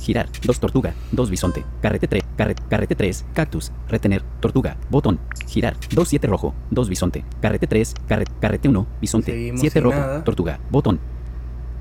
Girar, 0.00 0.28
2 0.44 0.60
tortuga, 0.60 0.94
2 1.12 1.30
bisonte. 1.30 1.64
Carrete 1.80 2.06
3, 2.08 2.22
carrete, 2.36 2.62
carrete 2.68 2.94
3, 2.94 3.24
cactus, 3.34 3.72
retener, 3.88 4.22
tortuga, 4.40 4.76
botón. 4.90 5.18
Girar, 5.48 5.76
2 5.90 6.08
7 6.08 6.26
rojo, 6.26 6.54
2 6.70 6.88
bisonte. 6.88 7.24
Carrete 7.40 7.66
3, 7.66 7.94
carrete, 8.06 8.32
carrete 8.40 8.68
1, 8.68 8.86
bisonte. 9.00 9.32
Seguimos 9.32 9.60
7 9.60 9.72
sin 9.72 9.82
rojo, 9.84 9.98
nada. 9.98 10.24
tortuga, 10.24 10.60
botón. 10.70 10.98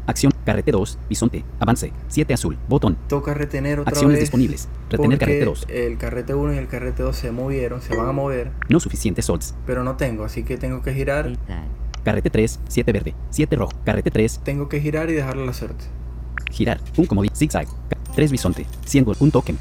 Acción, 0.08 0.32
carrete 0.46 0.72
2, 0.72 1.00
bisonte, 1.10 1.44
avance, 1.60 1.92
7 2.10 2.34
azul, 2.36 2.58
botón. 2.70 2.96
Toca 3.10 3.34
retener 3.34 3.80
otra 3.80 3.90
Acciones 3.90 4.14
vez. 4.14 4.20
disponibles. 4.22 4.70
Retener 4.92 5.18
carrete 5.18 5.46
2. 5.46 5.66
El 5.68 5.98
carrete 5.98 6.36
1 6.36 6.54
y 6.54 6.58
el 6.58 6.68
carrete 6.68 7.02
2 7.02 7.16
se 7.16 7.32
movieron, 7.32 7.82
se 7.82 7.96
van 7.96 8.10
a 8.10 8.12
mover, 8.12 8.52
No 8.70 8.80
suficientes 8.80 9.28
odds. 9.32 9.56
pero 9.66 9.84
no 9.84 9.96
tengo, 9.98 10.24
así 10.24 10.44
que 10.44 10.58
tengo 10.58 10.84
que 10.84 10.94
girar. 10.94 11.36
Carrete 12.06 12.30
3, 12.30 12.60
7 12.68 12.92
verde, 12.92 13.16
7 13.32 13.56
rojo. 13.56 13.74
Carrete 13.84 14.12
3, 14.12 14.42
Tengo 14.44 14.70
que 14.70 14.80
girar 14.80 15.10
y 15.10 15.14
dejarle 15.14 15.44
la 15.44 15.54
suerte. 15.54 15.86
Girar. 16.52 16.80
Un 16.98 17.08
comodín. 17.08 17.32
Zigzag. 17.36 17.68
3 18.14 18.32
bisonte. 18.32 18.68
100 18.86 19.06
gol. 19.06 19.16
Un 19.20 19.32
token. 19.32 19.58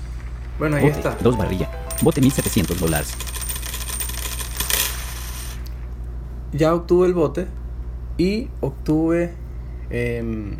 Bueno, 0.59 0.77
ahí 0.77 0.85
Bote. 0.85 0.99
está. 0.99 1.17
2 1.23 1.39
barrilla. 1.39 1.71
Bote 2.03 2.21
1700 2.21 2.79
dólares. 2.79 3.15
Ya 6.53 6.75
obtuve 6.75 7.07
el 7.07 7.15
bote 7.15 7.47
y 8.19 8.49
obtuve 8.61 9.33
em, 9.89 10.57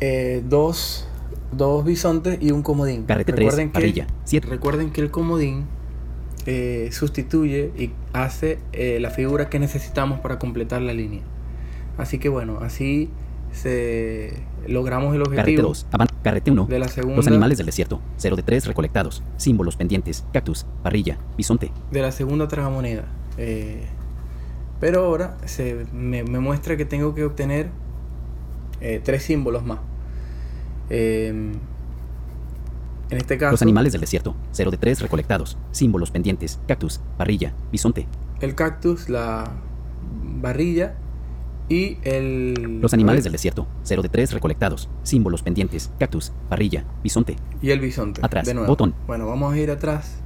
eh, 0.00 0.42
dos, 0.48 1.06
dos 1.52 1.84
bisontes 1.84 2.38
y 2.40 2.50
un 2.50 2.62
comodín. 2.62 3.04
Carrete 3.04 3.34
3. 3.34 3.68
Parrilla. 3.70 4.06
7. 4.24 4.48
recuerden 4.48 4.90
que 4.90 5.02
el 5.02 5.10
comodín 5.10 5.66
eh, 6.46 6.88
sustituye 6.92 7.72
y 7.76 7.90
hace 8.12 8.58
eh, 8.72 8.98
la 9.00 9.10
figura 9.10 9.48
que 9.48 9.58
necesitamos 9.58 10.20
para 10.20 10.38
completar 10.38 10.82
la 10.82 10.92
línea. 10.92 11.22
Así 11.98 12.18
que 12.18 12.28
bueno, 12.28 12.58
así 12.60 13.10
se 13.52 14.32
logramos 14.66 15.14
el 15.14 15.22
Carrete 15.22 15.40
objetivo. 15.40 15.68
2. 15.68 15.86
Avan. 15.92 16.08
Carrete 16.22 16.50
1. 16.50 16.66
de 16.66 16.78
la 16.78 16.88
segunda, 16.88 17.16
Los 17.16 17.26
animales 17.26 17.58
del 17.58 17.66
desierto. 17.66 18.00
0 18.16 18.36
de 18.36 18.42
3 18.42 18.66
recolectados. 18.66 19.22
Símbolos 19.36 19.76
pendientes. 19.76 20.24
Cactus. 20.32 20.64
Parrilla. 20.82 21.18
Bisonte. 21.36 21.70
de 21.90 22.02
la 22.02 22.12
segunda 22.12 22.48
tragamoneda. 22.48 23.04
Eh, 23.36 23.84
pero 24.80 25.04
ahora 25.04 25.36
se 25.44 25.86
me, 25.92 26.24
me 26.24 26.40
muestra 26.40 26.76
que 26.76 26.84
tengo 26.84 27.14
que 27.14 27.24
obtener 27.24 27.68
eh, 28.80 29.00
tres 29.02 29.22
símbolos 29.22 29.64
más. 29.64 29.78
Eh, 30.90 31.52
en 33.10 33.18
este 33.18 33.38
caso, 33.38 33.52
Los 33.52 33.62
animales 33.62 33.92
del 33.92 34.00
desierto. 34.00 34.34
0 34.52 34.70
de 34.70 34.76
3 34.78 35.00
recolectados. 35.02 35.56
Símbolos 35.70 36.10
pendientes. 36.10 36.58
Cactus. 36.66 37.00
Parrilla. 37.16 37.52
Bisonte. 37.70 38.06
el 38.40 38.54
cactus, 38.54 39.08
la 39.08 39.50
barrilla 40.40 40.94
y 41.68 41.96
el 42.02 42.80
Los 42.80 42.92
animales 42.94 43.24
del 43.24 43.32
desierto. 43.32 43.66
0 43.82 44.02
de 44.02 44.08
3 44.08 44.32
recolectados. 44.32 44.88
Símbolos 45.02 45.42
pendientes. 45.42 45.90
Cactus. 45.98 46.32
Parrilla. 46.48 46.84
Bisonte. 47.02 47.36
y 47.62 47.70
el 47.70 47.80
bisonte. 47.80 48.20
Atrás, 48.24 48.46
de 48.46 48.54
nuevo. 48.54 48.68
botón. 48.68 48.94
Bueno, 49.06 49.26
vamos 49.26 49.54
a 49.54 49.58
ir 49.58 49.70
atrás 49.70 50.18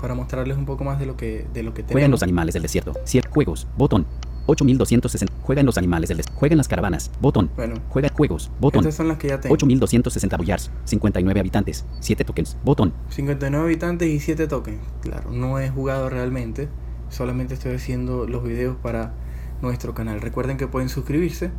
para 0.00 0.14
mostrarles 0.14 0.58
un 0.58 0.66
poco 0.66 0.84
más 0.84 0.98
de 0.98 1.06
lo 1.06 1.16
que 1.16 1.46
de 1.54 1.62
lo 1.62 1.72
que 1.72 1.82
Juegan 1.82 1.94
tenemos. 1.96 2.10
los 2.10 2.22
animales 2.22 2.52
del 2.54 2.62
desierto. 2.62 2.92
100 3.04 3.24
juegos. 3.30 3.66
Botón. 3.78 4.06
8260. 4.46 5.32
Juegan 5.42 5.66
los 5.66 5.78
animales 5.78 6.08
del 6.08 6.18
desierto. 6.18 6.38
Juegan 6.38 6.58
las 6.58 6.68
caravanas. 6.68 7.10
Botón. 7.20 7.50
Bueno, 7.56 7.76
Juega 7.88 8.10
juegos. 8.10 8.50
Botón. 8.60 8.80
estas 8.80 8.96
son 8.96 9.08
las 9.08 9.18
que 9.18 9.28
ya 9.28 9.40
tengo. 9.40 9.54
8260 9.54 10.36
boyards. 10.36 10.70
59 10.84 11.40
habitantes. 11.40 11.84
7 12.00 12.24
tokens. 12.24 12.56
Botón. 12.64 12.92
59 13.10 13.64
habitantes 13.64 14.08
y 14.08 14.20
7 14.20 14.46
tokens. 14.46 14.80
Claro, 15.00 15.30
no 15.30 15.58
he 15.58 15.68
jugado 15.70 16.08
realmente. 16.10 16.68
Solamente 17.08 17.54
estoy 17.54 17.74
haciendo 17.74 18.26
los 18.26 18.44
videos 18.44 18.76
para 18.76 19.14
nuestro 19.62 19.94
canal. 19.94 20.20
Recuerden 20.20 20.56
que 20.56 20.66
pueden 20.66 20.88
suscribirse 20.88 21.50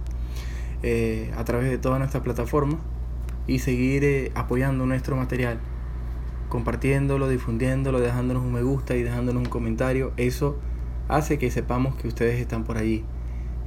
eh, 0.84 1.32
a 1.38 1.44
través 1.46 1.70
de 1.70 1.78
toda 1.78 1.98
nuestra 2.00 2.22
plataforma 2.22 2.78
y 3.48 3.60
seguir 3.60 4.04
eh, 4.04 4.32
apoyando 4.36 4.86
nuestro 4.86 5.16
material. 5.16 5.60
Compartiéndolo, 6.50 7.28
difundiéndolo, 7.28 8.00
dejándonos 8.00 8.44
un 8.44 8.54
me 8.54 8.62
gusta 8.62 8.96
y 8.96 9.04
dejándonos 9.04 9.44
un 9.44 9.50
comentario. 9.50 10.12
Eso 10.18 10.58
hace 11.08 11.38
que 11.38 11.52
sepamos 11.52 11.96
que 11.96 12.08
ustedes 12.08 12.40
están 12.40 12.64
por 12.64 12.78
allí. 12.78 13.04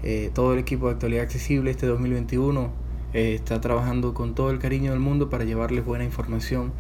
Eh, 0.03 0.31
todo 0.33 0.53
el 0.53 0.61
equipo 0.61 0.87
de 0.87 0.93
Actualidad 0.93 1.25
Accesible 1.25 1.71
este 1.71 1.87
2021 1.87 2.71
eh, 3.15 3.35
está 3.35 3.61
trabajando 3.61 4.15
con 4.15 4.35
todo 4.35 4.51
el 4.51 4.59
cariño 4.59 4.93
del 4.93 5.01
mundo 5.01 5.29
para 5.29 5.45
llevarles 5.45 5.85
buena 5.85 6.05
información 6.05 6.73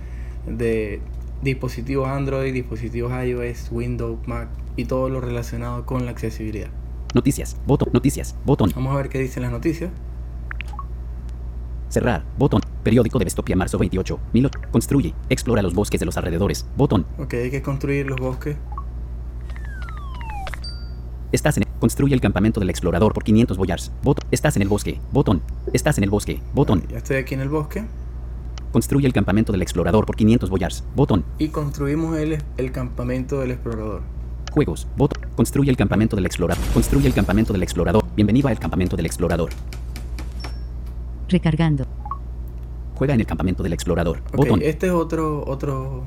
de 0.47 1.00
dispositivos 1.43 2.09
Android, 2.09 2.53
dispositivos 2.53 3.12
iOS, 3.25 3.71
Windows, 3.71 4.19
Mac 4.27 4.49
y 4.77 4.85
todo 4.85 5.09
lo 5.09 5.21
relacionado 5.21 5.85
con 5.85 6.05
la 6.05 6.12
accesibilidad. 6.12 6.69
Noticias. 7.15 7.57
Botón. 7.67 7.88
Noticias. 7.93 8.37
Botón. 8.45 8.71
Vamos 8.75 8.93
a 8.95 8.97
ver 8.97 9.09
qué 9.09 9.19
dicen 9.19 9.43
las 9.43 9.53
noticias. 9.53 9.91
Cerrar. 11.88 12.25
Botón. 12.38 12.61
Periódico 12.83 13.19
de 13.19 13.25
Bestopia, 13.25 13.57
marzo 13.57 13.79
28. 13.79 14.21
Milo. 14.33 14.50
Construye. 14.71 15.15
Explora 15.29 15.62
los 15.62 15.75
bosques 15.75 15.99
de 16.00 16.07
los 16.07 16.17
alrededores. 16.17 16.67
Botón. 16.77 17.07
Ok, 17.19 17.35
hay 17.35 17.50
que 17.50 17.62
construir 17.62 18.07
los 18.07 18.21
bosques. 18.21 18.57
Estás 21.30 21.58
en. 21.58 21.64
Construye 21.78 22.14
el 22.14 22.20
campamento 22.20 22.58
del 22.58 22.70
explorador 22.70 23.12
por 23.12 23.23
500 23.23 23.56
boyards. 23.56 23.92
Botón. 24.02 24.26
Estás 24.30 24.56
en 24.56 24.62
el 24.62 24.68
bosque. 24.68 24.99
Botón. 25.12 25.42
Estás 25.73 25.99
en 25.99 26.04
el 26.04 26.11
bosque. 26.11 26.40
Botón. 26.54 26.82
Ya 26.90 26.99
estoy 26.99 27.16
aquí 27.18 27.35
en 27.35 27.40
el 27.40 27.50
bosque. 27.50 27.85
Construye 28.73 29.06
el 29.06 29.12
campamento 29.12 29.52
del 29.52 29.62
explorador 29.62 30.06
por 30.06 30.16
500 30.16 30.49
boyards. 30.50 30.85
Botón. 30.97 31.25
Y 31.38 31.49
construimos 31.49 32.16
el, 32.16 32.42
el 32.56 32.73
campamento 32.73 33.40
del 33.40 33.50
explorador. 33.50 34.02
Juegos. 34.52 34.88
Botón. 34.97 35.23
Construye 35.37 35.70
el 35.70 35.76
campamento 35.76 36.16
del 36.16 36.26
explorador. 36.26 36.64
Construye 36.73 37.06
el 37.06 37.14
campamento 37.14 37.52
del 37.52 37.62
explorador. 37.62 38.04
Bienvenido 38.16 38.49
al 38.49 38.58
campamento 38.58 38.97
del 38.97 39.06
explorador. 39.06 39.50
Recargando. 41.28 41.85
Juega 42.94 43.14
en 43.14 43.20
el 43.20 43.26
campamento 43.26 43.62
del 43.62 43.75
explorador. 43.75 44.23
Botón. 44.32 44.61
este 44.62 44.87
es 44.87 44.92
otro, 44.92 45.44
otro, 45.47 46.02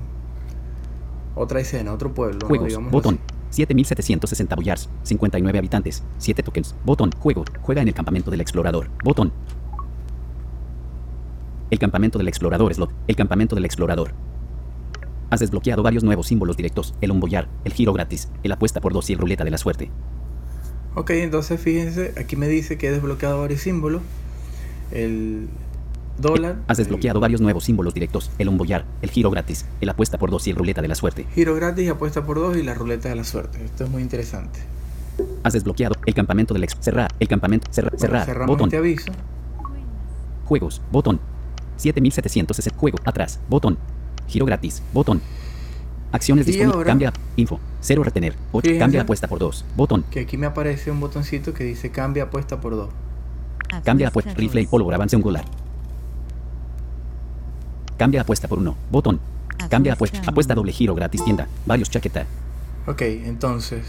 otra 1.35 1.59
escena, 1.61 1.93
otro 1.93 2.13
pueblo. 2.13 2.47
Juegos. 2.47 2.73
Botón. 2.91 3.19
así. 3.23 3.40
7760 3.51 4.55
boyards. 4.55 4.89
59 5.03 5.59
habitantes. 5.59 6.03
7 6.17 6.41
tokens. 6.43 6.75
Botón. 6.83 7.11
Juego. 7.19 7.45
Juega 7.61 7.81
en 7.81 7.87
el 7.87 7.93
campamento 7.93 8.31
del 8.31 8.41
explorador. 8.41 8.89
Botón. 9.03 9.31
El 11.69 11.79
campamento 11.79 12.17
del 12.17 12.27
explorador 12.27 12.73
slot. 12.73 12.91
El 13.07 13.15
campamento 13.15 13.55
del 13.55 13.65
explorador. 13.65 14.13
Has 15.29 15.39
desbloqueado 15.39 15.83
varios 15.83 16.03
nuevos 16.03 16.27
símbolos 16.27 16.57
directos. 16.57 16.93
El 16.99 17.11
un 17.11 17.21
boyar, 17.21 17.47
el 17.63 17.71
giro 17.71 17.93
gratis, 17.93 18.27
el 18.43 18.51
apuesta 18.51 18.81
por 18.81 18.91
dos 18.91 19.09
y 19.09 19.13
el 19.13 19.19
ruleta 19.19 19.45
de 19.45 19.51
la 19.51 19.57
suerte. 19.57 19.89
Ok, 20.93 21.11
entonces 21.11 21.59
fíjense, 21.61 22.13
aquí 22.17 22.35
me 22.35 22.49
dice 22.49 22.77
que 22.77 22.87
he 22.87 22.91
desbloqueado 22.91 23.39
varios 23.39 23.61
símbolos. 23.61 24.01
El 24.91 25.47
dólar. 26.17 26.57
Has 26.67 26.77
desbloqueado 26.77 27.19
varios 27.19 27.41
nuevos 27.41 27.63
símbolos 27.63 27.93
directos. 27.93 28.31
El 28.37 28.49
boyar, 28.49 28.85
el 29.01 29.09
giro 29.09 29.29
gratis, 29.31 29.65
el 29.81 29.89
apuesta 29.89 30.17
por 30.17 30.31
dos 30.31 30.47
y 30.47 30.51
el 30.51 30.55
ruleta 30.55 30.81
de 30.81 30.87
la 30.87 30.95
suerte. 30.95 31.23
el 31.23 31.27
Giro 31.33 31.55
gratis, 31.55 31.89
apuesta 31.89 32.25
por 32.25 32.39
dos 32.39 32.57
y 32.57 32.63
la 32.63 32.73
ruleta 32.73 33.09
de 33.09 33.15
la 33.15 33.23
suerte. 33.23 33.63
Esto 33.63 33.85
es 33.85 33.89
muy 33.89 34.01
interesante. 34.01 34.59
Has 35.43 35.53
desbloqueado 35.53 35.95
el 36.05 36.13
campamento 36.13 36.53
del 36.53 36.63
ex. 36.63 36.77
Cerrar. 36.79 37.09
El 37.19 37.27
campamento. 37.27 37.67
Cerrar. 37.71 37.91
Bueno, 37.91 38.01
cerrar. 38.01 38.25
cerramos 38.25 38.47
Botón. 38.47 38.67
este 38.67 38.77
aviso. 38.77 39.11
Juegos. 40.45 40.81
Botón. 40.91 41.19
7760. 41.77 42.77
Juego. 42.77 42.97
Atrás. 43.05 43.39
Botón. 43.49 43.77
Giro 44.27 44.45
gratis. 44.45 44.81
Botón. 44.93 45.21
Acciones 46.11 46.45
disponibles. 46.45 46.85
Cambia. 46.85 47.13
Info. 47.35 47.59
Cero 47.79 48.03
retener. 48.03 48.35
Cambia 48.79 49.01
apuesta 49.01 49.27
por 49.27 49.39
dos. 49.39 49.65
Botón. 49.75 50.03
Que 50.11 50.21
aquí 50.21 50.37
me 50.37 50.45
aparece 50.45 50.91
un 50.91 50.99
botoncito 50.99 51.53
que 51.53 51.63
dice 51.63 51.91
cambia 51.91 52.23
apuesta 52.23 52.59
por 52.59 52.75
dos. 52.75 52.89
Cambia 53.83 54.09
apuesta. 54.09 54.33
Rifle 54.33 54.61
y 54.61 54.67
pólvora. 54.67 54.95
Avance 54.97 55.15
angular. 55.15 55.45
Cambia 58.01 58.21
apuesta 58.21 58.47
por 58.47 58.57
uno. 58.57 58.75
Botón. 58.89 59.19
Cambia 59.69 59.93
apuesta. 59.93 60.23
Apuesta 60.25 60.55
doble 60.55 60.71
giro 60.71 60.95
gratis 60.95 61.23
tienda. 61.23 61.47
Varios 61.67 61.87
chaqueta. 61.87 62.25
Ok, 62.87 62.99
entonces. 63.03 63.85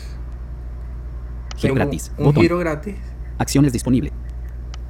Giro 1.57 1.75
gratis. 1.75 2.13
Un 2.19 2.27
Botón. 2.27 2.43
giro 2.43 2.59
gratis. 2.59 2.97
Acciones 3.39 3.73
disponible. 3.73 4.13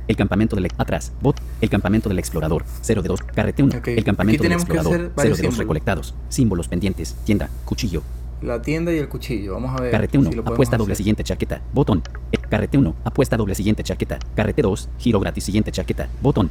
El 0.09 0.17
campamento 0.17 0.57
del 0.57 0.67
atrás. 0.77 1.13
Bot. 1.21 1.41
El 1.61 1.71
campamento 1.71 2.09
del 2.09 2.19
explorador. 2.19 2.65
0 2.81 3.01
de 3.03 3.09
2. 3.11 3.23
Carrete 3.23 3.63
1. 3.63 3.79
Ok, 3.79 3.87
El 3.87 4.03
campamento 4.03 4.43
del 4.43 4.53
explorador. 4.55 4.93
hacer 4.93 5.01
0 5.07 5.13
varios 5.15 5.37
de 5.39 5.43
2 5.45 5.51
símbolos. 5.53 5.59
recolectados. 5.59 6.15
Símbolos 6.29 6.67
pendientes. 6.67 7.15
Tienda. 7.25 7.49
Cuchillo. 7.65 8.03
La 8.43 8.61
tienda 8.61 8.93
y 8.93 8.99
el 8.99 9.09
cuchillo. 9.09 9.53
Vamos 9.55 9.79
a 9.79 9.83
ver. 9.85 9.93
Carrete 9.93 10.19
1, 10.19 10.31
si 10.31 10.35
lo 10.35 10.43
podemos 10.43 10.57
apuesta 10.57 10.77
doble 10.77 10.97
siguiente 10.97 11.23
chaqueta, 11.23 11.61
botón. 11.73 12.03
Eh, 12.33 12.39
Carrete 12.51 12.77
1, 12.77 12.97
apuesta 13.05 13.37
doble 13.37 13.55
siguiente 13.55 13.85
chaqueta. 13.85 14.19
Carrete 14.35 14.63
2, 14.63 14.89
giro 14.99 15.21
gratis 15.21 15.45
siguiente 15.45 15.71
chaqueta, 15.71 16.09
botón. 16.21 16.51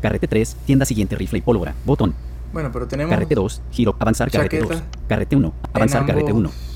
Carrete 0.00 0.26
3, 0.28 0.56
tienda 0.66 0.84
siguiente 0.84 1.14
rifle 1.16 1.38
y 1.38 1.42
pólvora, 1.42 1.74
botón. 1.84 2.14
Bueno, 2.52 2.70
pero 2.72 2.88
tenemos. 2.88 3.10
Carrete 3.10 3.34
2, 3.34 3.62
giro, 3.70 3.94
avanzar 3.98 4.30
carrete 4.30 4.58
2. 4.60 4.68
Chaqueta 4.68 4.86
Carrete 5.08 5.36
1, 5.36 5.46
en 5.46 5.54
avanzar 5.76 6.06
carrete 6.06 6.32
1. 6.32 6.48
ambos- 6.48 6.70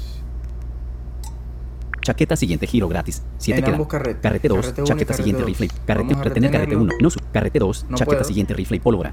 Chaqueta 2.03 2.37
siguiente 2.37 2.67
giro 2.67 2.87
gratis. 2.87 3.23
7 3.39 3.59
En 3.61 3.65
queda. 3.65 3.75
ambos 3.77 3.89
carretes. 3.89 4.21
Carrete 4.23 4.49
2, 4.49 4.59
Carrete 4.61 4.83
chaqueta 4.85 4.95
carrete 5.07 5.15
siguiente 5.17 5.41
dos. 5.41 5.47
rifle. 5.49 5.69
Carrete, 5.87 6.15
retener 6.15 6.51
carrete 6.51 6.71
retenerlo. 6.75 6.83
1. 6.83 6.93
No, 7.01 7.11
su- 7.11 7.21
carrete 7.33 7.59
2, 7.59 7.87
No 7.89 7.97
chaqueta 7.97 8.17
puedo. 8.19 8.25
siguiente 8.25 8.53
rifle 8.55 8.77
y 8.77 8.81
pólvora. 8.81 9.13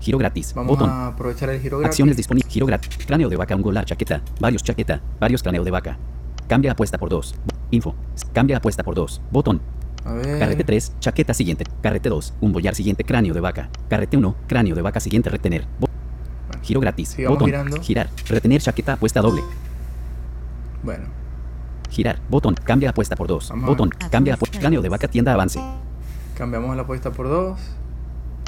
Giro 0.00 0.18
gratis, 0.18 0.52
Vamos 0.54 0.68
botón. 0.76 0.90
a 0.90 1.06
aprovechar 1.08 1.48
el 1.48 1.60
giro 1.60 1.78
gratis. 1.78 1.92
Acciones 1.94 2.16
disponibles. 2.16 2.52
Giro 2.52 2.66
gratis. 2.66 2.90
Cráneo 3.06 3.28
de 3.30 3.36
vaca, 3.36 3.56
un 3.56 3.62
golar, 3.62 3.86
chaqueta. 3.86 4.20
Varios 4.38 4.62
chaqueta. 4.62 5.00
Varios 5.18 5.42
cráneo 5.42 5.64
de 5.64 5.70
vaca. 5.70 5.96
Cambia 6.48 6.72
apuesta 6.72 6.98
por 6.98 7.08
2. 7.08 7.34
Info. 7.70 7.94
Cambia 8.34 8.58
apuesta 8.58 8.82
por 8.82 8.94
2. 8.94 9.22
Botón. 9.30 9.62
A 10.04 10.12
ver. 10.14 10.38
Carrete 10.38 10.64
3, 10.64 10.92
chaqueta 11.00 11.32
siguiente. 11.34 11.64
Carrete 11.80 12.08
2, 12.08 12.34
un 12.40 12.52
boyar 12.52 12.74
siguiente, 12.74 13.04
cráneo 13.04 13.34
de 13.34 13.40
vaca. 13.40 13.68
Carrete 13.88 14.16
1, 14.16 14.34
cráneo 14.48 14.74
de 14.74 14.82
vaca 14.82 15.00
siguiente, 15.00 15.30
retener. 15.30 15.64
Bo- 15.78 15.88
Giro 16.62 16.80
gratis. 16.80 17.08
sigamos 17.10 17.36
Botón. 17.38 17.46
girando. 17.48 17.80
Girar. 17.82 18.08
Retener 18.28 18.60
chaqueta 18.60 18.92
apuesta 18.94 19.20
doble. 19.20 19.42
Bueno, 20.82 21.04
Girar. 21.90 22.20
Botón. 22.28 22.54
Cambia 22.54 22.90
apuesta 22.90 23.16
por 23.16 23.26
2. 23.28 23.48
Vamos 23.50 23.64
a 23.64 23.66
Botón. 23.68 23.90
Cambia 24.10 24.34
apuesta. 24.34 24.58
Cráneo 24.58 24.80
de 24.82 24.88
vaca 24.88 25.08
tienda 25.08 25.32
avance. 25.34 25.60
cambiamos 26.36 26.74
la 26.76 26.82
apuesta 26.82 27.10
por 27.10 27.28
dos. 27.28 27.60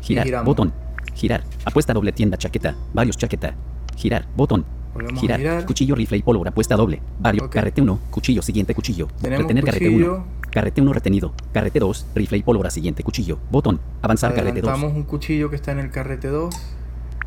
Girar. 0.03 0.25
giramos. 0.25 0.47
Botón. 0.47 0.73
Girar. 1.15 1.45
Apuesta 1.65 1.93
doble 1.93 2.13
tienda 2.13 2.37
chaqueta. 2.37 2.75
Varios 2.93 3.17
chaqueta. 3.19 3.55
Girar. 3.97 4.27
Botón. 4.37 4.65
Volvemos 4.95 5.21
Girar. 5.21 5.37
a 5.37 5.39
girar. 5.43 5.67
Cuchillo, 5.67 5.95
rifle 5.95 6.19
y 6.19 6.23
pólvora. 6.23 6.51
Apuesta 6.51 6.77
doble. 6.77 7.03
Varios. 7.21 7.47
Ok. 7.47 7.53
Carrete 7.53 7.83
1. 7.83 7.99
Cuchillo. 8.11 8.43
Siguiente 8.43 8.75
cuchillo. 8.75 9.09
Tenemos 9.21 9.43
Retener 9.43 9.65
carrete 9.65 9.87
cuchillo. 9.87 10.15
1. 10.15 10.27
Carrete 10.51 10.81
1 10.81 10.93
retenido. 10.93 11.33
Carrete 11.53 11.81
2. 11.81 12.07
Rifle 12.15 12.39
y 12.39 12.43
pólvora. 12.43 12.71
Siguiente 12.71 13.03
cuchillo. 13.03 13.39
Botón. 13.51 13.81
Avanzar 14.03 14.35
carrete 14.35 14.61
2. 14.61 14.69
Adelantamos 14.71 14.97
un 14.97 15.03
cuchillo 15.05 15.51
que 15.51 15.57
está 15.57 15.73
en 15.73 15.81
el 15.81 15.91
carrete 15.91 16.29
2. 16.29 16.55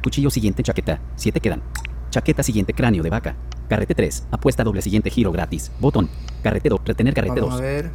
Cuchillo 0.04 0.30
siguiente 0.30 0.64
chaqueta. 0.64 1.00
7 1.16 1.40
quedan. 1.42 1.62
Chaqueta 2.10 2.42
siguiente 2.42 2.74
cráneo 2.74 3.04
de 3.04 3.10
vaca. 3.10 3.36
Carrete 3.68 3.94
3. 3.94 4.28
Apuesta 4.32 4.64
doble 4.64 4.82
siguiente 4.82 5.10
giro 5.10 5.32
gratis. 5.32 5.72
Botón. 5.80 6.10
Carrete 6.42 6.70
2. 6.70 6.80
Retener 6.86 7.14
carrete 7.14 7.42
Vamos 7.42 7.56
2. 7.56 7.60
a 7.60 7.64
ver. 7.64 7.92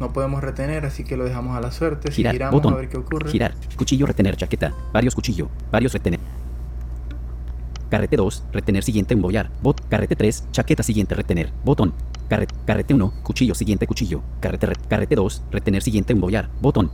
No 0.00 0.12
podemos 0.12 0.42
retener, 0.42 0.86
así 0.86 1.02
que 1.04 1.16
lo 1.16 1.24
dejamos 1.24 1.56
a 1.56 1.60
la 1.60 1.72
suerte. 1.72 2.10
Si 2.12 2.16
Girar. 2.18 2.32
giramos 2.32 2.52
Botón. 2.54 2.72
a 2.74 2.76
ver 2.76 2.88
qué 2.88 2.96
ocurre. 2.98 3.30
Girar. 3.30 3.54
Cuchillo 3.76 4.06
retener 4.06 4.36
chaqueta. 4.36 4.72
Varios 4.92 5.14
cuchillo. 5.14 5.48
Varios 5.72 5.92
retener. 5.92 6.20
Carrete 7.90 8.16
2. 8.16 8.44
Retener 8.52 8.82
siguiente 8.84 9.14
un 9.14 9.22
boyar. 9.22 9.50
Bot. 9.62 9.80
Carrete 9.88 10.16
3. 10.16 10.48
Chaqueta 10.52 10.82
siguiente 10.82 11.14
retener. 11.14 11.52
Botón. 11.64 11.94
Carrete, 12.28 12.54
carrete 12.66 12.94
1. 12.94 13.12
Cuchillo 13.22 13.54
siguiente 13.54 13.86
cuchillo. 13.86 14.22
Carrete, 14.40 14.66
re- 14.66 14.74
carrete 14.88 15.14
2. 15.14 15.42
Retener 15.50 15.82
siguiente 15.82 16.12
un 16.14 16.20
boyar. 16.20 16.50
Botón. 16.60 16.90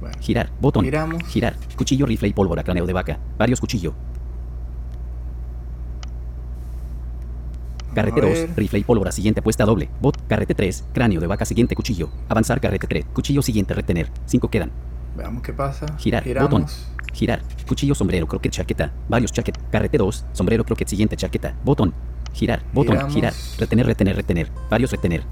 Bueno, 0.00 0.16
Girar. 0.20 0.50
Botón. 0.60 0.84
Giramos. 0.84 1.22
Girar. 1.24 1.54
Cuchillo, 1.76 2.04
rifle 2.06 2.28
y 2.28 2.32
pólvora. 2.34 2.62
Cráneo 2.62 2.84
de 2.86 2.92
vaca. 2.92 3.18
Varios 3.38 3.60
cuchillo. 3.60 3.94
Carrete 7.94 8.20
a 8.20 8.24
2, 8.24 8.32
ver. 8.32 8.50
rifle 8.56 8.78
y 8.80 8.84
pólvora, 8.84 9.12
siguiente 9.12 9.38
apuesta 9.38 9.64
doble. 9.64 9.88
Bot, 10.00 10.26
carrete 10.26 10.54
3, 10.54 10.84
cráneo 10.92 11.20
de 11.20 11.28
vaca, 11.28 11.44
siguiente 11.44 11.76
cuchillo. 11.76 12.08
Avanzar, 12.28 12.60
carrete 12.60 12.88
3, 12.88 13.04
cuchillo 13.12 13.40
siguiente, 13.40 13.72
retener. 13.72 14.10
5 14.26 14.48
quedan. 14.48 14.72
Veamos 15.16 15.42
qué 15.44 15.52
pasa. 15.52 15.86
Girar, 15.98 16.24
Giramos. 16.24 16.50
botón. 16.50 16.66
Girar, 17.14 17.42
cuchillo, 17.66 17.94
sombrero, 17.94 18.26
croquet, 18.26 18.50
chaqueta. 18.50 18.92
Varios 19.08 19.32
chaquet. 19.32 19.56
Carrete 19.70 19.98
2, 19.98 20.26
sombrero, 20.32 20.64
croquet, 20.64 20.88
siguiente 20.88 21.16
chaqueta. 21.16 21.54
Botón. 21.64 21.94
Girar, 22.32 22.64
botón, 22.72 22.96
Giramos. 22.96 23.14
girar. 23.14 23.32
Retener, 23.58 23.86
retener, 23.86 24.16
retener. 24.16 24.50
Varios 24.68 24.90
retener. 24.90 25.22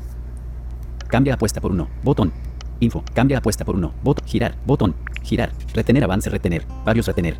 Cambia 1.09 1.35
apuesta 1.35 1.61
por 1.61 1.73
uno. 1.73 1.89
Botón. 2.05 2.33
Info. 2.79 3.03
Cambia 3.13 3.39
apuesta 3.39 3.65
por 3.65 3.75
uno. 3.75 3.93
Botón. 4.03 4.25
Girar. 4.27 4.57
Botón. 4.65 4.95
Girar. 5.23 5.53
Retener, 5.75 6.05
avance, 6.05 6.31
retener. 6.31 6.65
Varios 6.85 7.07
retener. 7.07 7.37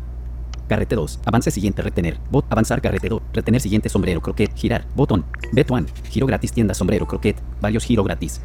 Carrete 0.67 0.95
2. 0.95 1.21
Avance 1.25 1.51
siguiente, 1.51 1.81
retener. 1.81 2.19
Bot. 2.29 2.45
Avanzar, 2.49 2.81
carrete 2.81 3.07
2. 3.09 3.21
Retener 3.33 3.61
siguiente, 3.61 3.87
sombrero, 3.89 4.21
croquet. 4.21 4.53
Girar. 4.55 4.85
Botón. 4.95 5.25
Bet 5.53 5.71
one. 5.71 5.87
Giro 6.09 6.27
gratis, 6.27 6.51
tienda, 6.51 6.73
sombrero, 6.73 7.05
croquet. 7.07 7.41
Varios 7.61 7.85
giro 7.85 8.03
gratis. 8.03 8.41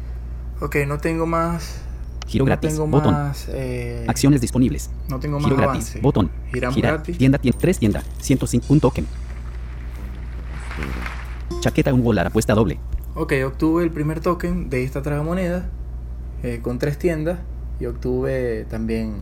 Ok, 0.61 0.77
no 0.87 0.97
tengo 0.97 1.25
más. 1.25 1.81
Giro 2.29 2.43
no 2.45 2.47
gratis. 2.47 2.77
Botón. 2.77 3.13
más. 3.13 3.47
eh, 3.51 4.05
Acciones 4.07 4.39
disponibles. 4.41 4.89
No 5.09 5.19
tengo 5.19 5.37
más 5.39 5.45
Giro 5.45 5.57
gratis. 5.57 5.71
avance. 5.85 5.99
Botón. 6.01 6.29
Giramos 6.53 6.75
Girar. 6.75 6.93
gratis. 6.93 7.17
Tienda, 7.17 7.37
tienda, 7.39 7.59
3 7.59 7.79
tienda. 7.79 8.03
105. 8.19 8.65
Un 8.69 8.79
token. 8.79 9.05
Chaqueta, 11.61 11.93
un 11.93 12.03
volar, 12.03 12.27
apuesta 12.27 12.53
doble. 12.53 12.79
Ok, 13.15 13.33
obtuve 13.45 13.83
el 13.83 13.91
primer 13.91 14.19
token 14.21 14.69
de 14.69 14.83
esta 14.83 15.01
tragamoneda 15.01 15.69
eh, 16.43 16.59
con 16.61 16.79
tres 16.79 16.97
tiendas 16.97 17.39
y 17.79 17.85
obtuve 17.85 18.65
también 18.69 19.17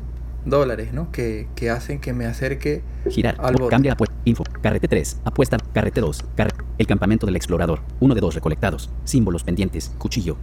dólares, 0.46 0.94
¿no? 0.94 1.12
Que, 1.12 1.48
que 1.56 1.70
hacen 1.72 2.00
que 2.00 2.14
me 2.14 2.26
acerque 2.26 2.84
Girar. 3.10 3.38
Al 3.40 3.56
Bot-. 3.56 3.70
Cambia 3.70 3.94
apuesta. 3.94 4.16
Info. 4.26 4.44
Carrete 4.62 4.88
3. 4.88 5.22
Apuesta. 5.24 5.58
Carrete 5.74 6.02
2. 6.02 6.26
Carre- 6.36 6.54
el 6.78 6.86
campamento 6.86 7.26
del 7.26 7.36
explorador. 7.38 7.80
Uno 8.02 8.14
de 8.14 8.22
dos 8.22 8.36
recolectados. 8.36 8.90
Símbolos 9.06 9.44
pendientes. 9.44 9.94
Cuchillo. 9.98 10.36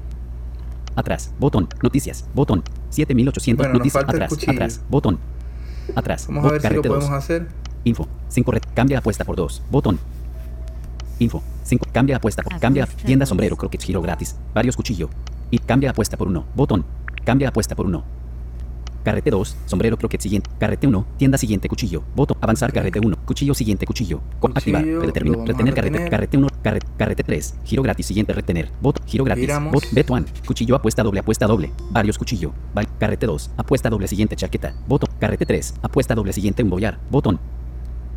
Atrás. 0.97 1.33
Botón. 1.39 1.69
Noticias. 1.83 2.25
Botón. 2.35 2.63
7800. 2.91 3.65
Bueno, 3.67 3.79
Noticias. 3.79 4.05
Atrás. 4.05 4.33
Atrás. 4.49 4.81
Botón. 4.89 5.19
Atrás. 5.95 6.27
Vamos 6.29 6.45
Bot- 6.45 6.49
a 6.49 6.53
ver 6.53 6.63
si 6.63 6.75
lo 6.75 6.83
podemos 6.83 7.05
2. 7.11 7.11
hacer. 7.19 7.49
Info. 7.85 8.09
5 8.29 8.51
red. 8.53 8.63
Cambia 8.75 8.99
apuesta 8.99 9.25
por 9.25 9.37
2. 9.37 9.63
Botón. 9.71 9.99
Info. 11.19 11.43
5. 11.65 11.87
Cambia 11.93 12.17
apuesta 12.17 12.43
por. 12.43 12.59
Cambia. 12.59 12.87
Tienda 12.87 13.27
sombrero. 13.27 13.57
Croquet 13.57 13.83
giro 13.83 14.01
gratis. 14.03 14.37
Varios 14.55 14.77
cuchillo. 14.77 15.11
Y 15.51 15.59
cambia 15.59 15.91
apuesta 15.91 16.17
por 16.17 16.29
1. 16.29 16.45
Botón. 16.55 16.85
Cambia 17.25 17.49
apuesta 17.49 17.75
por 17.75 17.87
1. 17.87 18.05
Carrete 19.05 19.31
2. 19.31 19.57
Sombrero 19.67 19.97
croquet 19.99 20.21
siguiente. 20.21 20.51
Carrete 20.59 20.87
1. 20.87 21.07
Tienda 21.19 21.37
siguiente 21.39 21.69
cuchillo. 21.69 22.03
Botón. 22.17 22.39
Avanzar 22.41 22.73
carrete 22.73 23.01
1. 23.01 23.17
Cuchillo 23.27 23.55
siguiente 23.55 23.85
cuchillo. 23.87 24.21
Con 24.41 24.53
activar. 24.57 24.83
a 24.83 24.85
Retener 24.85 25.35
carrete. 25.45 25.83
retener. 25.83 26.11
Carrete 26.11 26.37
1. 26.39 26.49
Carrete, 26.63 26.87
carrete 26.97 27.23
3. 27.23 27.55
Giro 27.65 27.83
gratis 27.83 28.07
siguiente 28.07 28.33
retener. 28.33 28.71
Bot. 28.81 29.01
Giro 29.07 29.25
gratis. 29.25 29.43
Giramos. 29.43 29.73
Bot. 29.73 29.85
Bet 29.93 30.09
1. 30.11 30.25
Cuchillo 30.47 30.75
apuesta 30.77 31.03
doble. 31.03 31.21
Apuesta 31.21 31.47
doble. 31.47 31.71
Varios 31.91 32.17
cuchillo. 32.19 32.53
Carrete 32.99 33.27
2. 33.27 33.51
Apuesta 33.59 33.91
doble 33.91 34.09
siguiente 34.09 34.37
chaqueta. 34.37 34.75
Botón. 34.89 35.11
Carrete 35.21 35.45
3. 35.45 35.75
Apuesta 35.83 36.15
doble 36.15 36.33
siguiente 36.33 36.63
embollar. 36.63 36.99
Botón. 37.11 37.39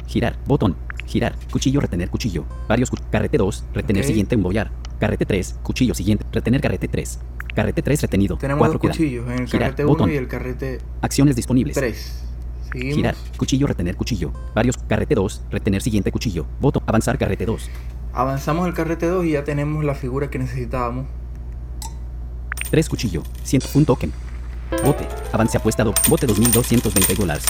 Girar. 0.08 0.38
Botón. 0.48 0.78
Girar. 1.06 1.36
Cuchillo 1.52 1.82
retener 1.82 2.10
cuchillo. 2.10 2.46
Varios 2.70 2.90
cu- 2.90 2.98
Carrete 3.12 3.38
2. 3.38 3.66
Retener 3.74 4.06
siguiente 4.06 4.36
embollar. 4.36 4.72
Carrete 5.00 5.26
3. 5.26 5.60
Cuchillo 5.64 5.94
siguiente. 5.94 6.26
Retener 6.32 6.62
carrete 6.62 6.88
3. 6.88 7.20
Carrete 7.58 7.82
3 7.82 8.02
retenido. 8.04 8.38
Tenemos 8.38 8.60
4 8.60 8.74
dos 8.74 8.92
cuchillos, 8.92 9.26
en 9.26 9.32
el 9.40 9.48
Girar, 9.48 9.62
carrete 9.62 9.84
1 9.84 9.92
botón. 9.92 10.12
y 10.12 10.16
el 10.16 10.28
carrete 10.28 10.78
Acciones 11.02 11.36
disponibles. 11.36 11.76
3. 11.76 12.24
Seguimos. 12.72 12.96
Girar. 12.96 13.16
Cuchillo 13.36 13.66
retener 13.66 13.96
cuchillo. 13.96 14.32
Varios. 14.54 14.78
Carrete 14.78 15.16
2. 15.16 15.42
Retener 15.50 15.82
siguiente 15.82 16.12
cuchillo. 16.12 16.46
Botón. 16.62 16.84
Avanzar 16.86 17.18
carrete 17.18 17.48
2. 17.48 17.68
Avanzamos 18.14 18.68
el 18.68 18.76
carrete 18.76 19.08
2 19.08 19.26
y 19.26 19.32
ya 19.32 19.44
tenemos 19.44 19.84
la 19.84 19.96
figura 19.96 20.30
que 20.30 20.38
necesitábamos. 20.38 21.08
3 22.70 22.90
cuchillo. 22.90 23.24
100. 23.42 23.64
Un 23.74 23.86
token. 23.86 24.14
Bote. 24.86 25.08
Avance 25.34 25.58
apuesta 25.58 25.84
do. 25.84 25.96
Bote 26.10 26.28
2220 26.28 27.16
dólares. 27.16 27.44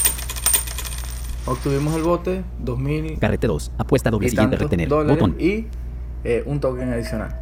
Obtuvimos 1.45 1.93
el 1.97 2.03
bote, 2.03 2.45
2000 2.59 3.19
Carrete 3.19 3.47
2. 3.47 3.71
Apuesta 3.77 4.09
doble 4.09 4.29
siguiente 4.29 4.55
retener. 4.55 4.87
Botón. 4.87 5.35
y 5.37 5.65
eh, 6.23 6.43
un 6.45 6.61
token 6.61 6.93
adicional. 6.93 7.37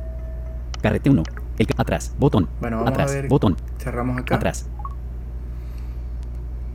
Carrete 0.81 1.11
1. 1.11 1.21
El 1.57 1.67
atrás. 1.77 2.13
Botón. 2.19 2.47
Bueno, 2.61 2.77
vamos 2.77 2.91
atrás. 2.91 3.11
a 3.11 3.13
ver. 3.15 3.27
Botón. 3.27 3.55
Cerramos 3.79 4.17
acá. 4.17 4.35
Atrás. 4.35 4.67